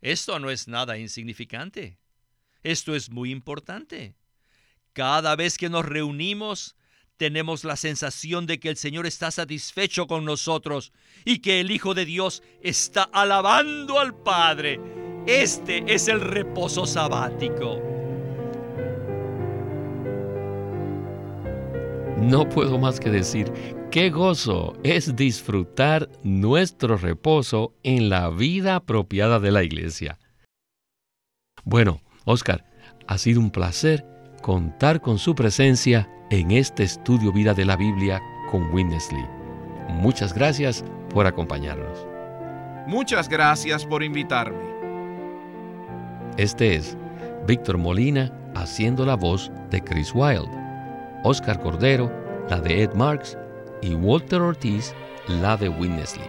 Esto 0.00 0.38
no 0.38 0.50
es 0.50 0.68
nada 0.68 0.98
insignificante. 0.98 1.98
Esto 2.62 2.94
es 2.94 3.10
muy 3.10 3.30
importante. 3.30 4.14
Cada 4.92 5.34
vez 5.36 5.58
que 5.58 5.68
nos 5.68 5.84
reunimos, 5.84 6.76
tenemos 7.16 7.64
la 7.64 7.76
sensación 7.76 8.46
de 8.46 8.60
que 8.60 8.68
el 8.68 8.76
Señor 8.76 9.06
está 9.06 9.30
satisfecho 9.30 10.06
con 10.06 10.24
nosotros 10.24 10.92
y 11.24 11.40
que 11.40 11.60
el 11.60 11.70
Hijo 11.70 11.94
de 11.94 12.04
Dios 12.04 12.42
está 12.62 13.02
alabando 13.02 13.98
al 13.98 14.14
Padre. 14.14 14.80
Este 15.26 15.84
es 15.92 16.08
el 16.08 16.20
reposo 16.20 16.86
sabático. 16.86 17.95
No 22.16 22.48
puedo 22.48 22.78
más 22.78 22.98
que 22.98 23.10
decir, 23.10 23.52
qué 23.90 24.10
gozo 24.10 24.74
es 24.82 25.16
disfrutar 25.16 26.08
nuestro 26.22 26.96
reposo 26.96 27.74
en 27.82 28.08
la 28.08 28.30
vida 28.30 28.76
apropiada 28.76 29.38
de 29.38 29.50
la 29.52 29.62
iglesia. 29.62 30.18
Bueno, 31.64 32.00
Oscar, 32.24 32.64
ha 33.06 33.18
sido 33.18 33.40
un 33.40 33.50
placer 33.50 34.04
contar 34.42 35.00
con 35.00 35.18
su 35.18 35.34
presencia 35.34 36.08
en 36.30 36.50
este 36.52 36.84
estudio 36.84 37.32
Vida 37.32 37.54
de 37.54 37.64
la 37.64 37.76
Biblia 37.76 38.20
con 38.50 38.72
Winnesley. 38.72 39.24
Muchas 39.88 40.32
gracias 40.32 40.84
por 41.10 41.26
acompañarnos. 41.26 42.06
Muchas 42.86 43.28
gracias 43.28 43.84
por 43.84 44.02
invitarme. 44.02 44.64
Este 46.36 46.76
es 46.76 46.96
Víctor 47.46 47.78
Molina 47.78 48.32
haciendo 48.54 49.04
la 49.04 49.16
voz 49.16 49.50
de 49.70 49.82
Chris 49.82 50.12
Wilde, 50.14 50.65
Oscar 51.26 51.60
Cordero 51.60 52.08
la 52.48 52.60
de 52.60 52.84
Ed 52.84 52.92
Marks 52.94 53.36
y 53.82 53.94
Walter 53.94 54.40
Ortiz 54.40 54.94
la 55.26 55.56
de 55.56 55.68
Winnesley. 55.68 56.28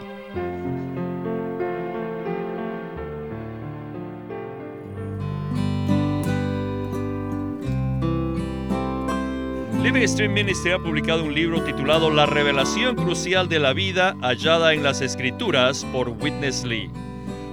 Living 9.83 10.07
Stream 10.07 10.33
Ministry 10.33 10.71
ha 10.71 10.79
publicado 10.79 11.23
un 11.23 11.35
libro 11.35 11.61
titulado 11.61 12.09
La 12.09 12.25
revelación 12.25 12.95
crucial 12.95 13.47
de 13.47 13.59
la 13.59 13.73
vida 13.73 14.17
hallada 14.21 14.73
en 14.73 14.81
las 14.81 15.01
escrituras 15.01 15.85
por 15.93 16.09
Witness 16.09 16.63
Lee. 16.63 16.89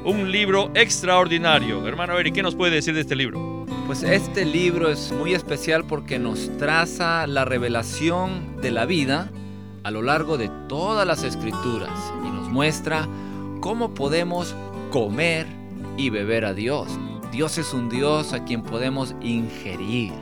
Un 0.07 0.33
libro 0.33 0.70
extraordinario. 0.74 1.87
Hermano 1.87 2.18
Eric, 2.18 2.37
¿qué 2.37 2.42
nos 2.42 2.54
puede 2.54 2.76
decir 2.76 2.94
de 2.94 3.02
este 3.02 3.14
libro? 3.14 3.53
Pues 3.86 4.02
este 4.02 4.46
libro 4.46 4.90
es 4.90 5.12
muy 5.12 5.34
especial 5.34 5.84
porque 5.84 6.18
nos 6.18 6.50
traza 6.56 7.26
la 7.26 7.44
revelación 7.44 8.56
de 8.62 8.70
la 8.70 8.86
vida 8.86 9.30
a 9.82 9.90
lo 9.90 10.00
largo 10.00 10.38
de 10.38 10.50
todas 10.68 11.06
las 11.06 11.22
escrituras 11.22 11.90
y 12.24 12.30
nos 12.30 12.48
muestra 12.48 13.06
cómo 13.60 13.92
podemos 13.92 14.56
comer 14.90 15.46
y 15.98 16.08
beber 16.08 16.46
a 16.46 16.54
Dios. 16.54 16.88
Dios 17.30 17.58
es 17.58 17.74
un 17.74 17.90
Dios 17.90 18.32
a 18.32 18.44
quien 18.44 18.62
podemos 18.62 19.14
ingerir. 19.20 20.14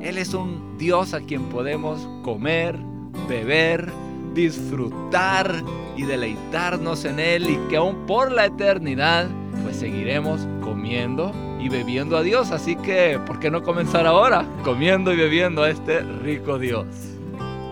Él 0.00 0.18
es 0.18 0.34
un 0.34 0.76
Dios 0.78 1.14
a 1.14 1.20
quien 1.20 1.44
podemos 1.50 2.08
comer, 2.24 2.76
beber, 3.28 3.88
disfrutar 4.34 5.62
y 5.96 6.02
deleitarnos 6.02 7.04
en 7.04 7.20
Él 7.20 7.48
y 7.48 7.56
que 7.68 7.76
aún 7.76 8.04
por 8.06 8.32
la 8.32 8.46
eternidad 8.46 9.28
pues 9.62 9.76
seguiremos 9.76 10.40
comiendo 10.60 11.32
y 11.60 11.68
bebiendo 11.68 12.16
a 12.16 12.22
Dios. 12.22 12.50
Así 12.50 12.76
que, 12.76 13.20
¿por 13.26 13.40
qué 13.40 13.50
no 13.50 13.62
comenzar 13.62 14.06
ahora 14.06 14.46
comiendo 14.64 15.12
y 15.12 15.16
bebiendo 15.16 15.62
a 15.62 15.70
este 15.70 16.00
rico 16.00 16.58
Dios? 16.58 16.86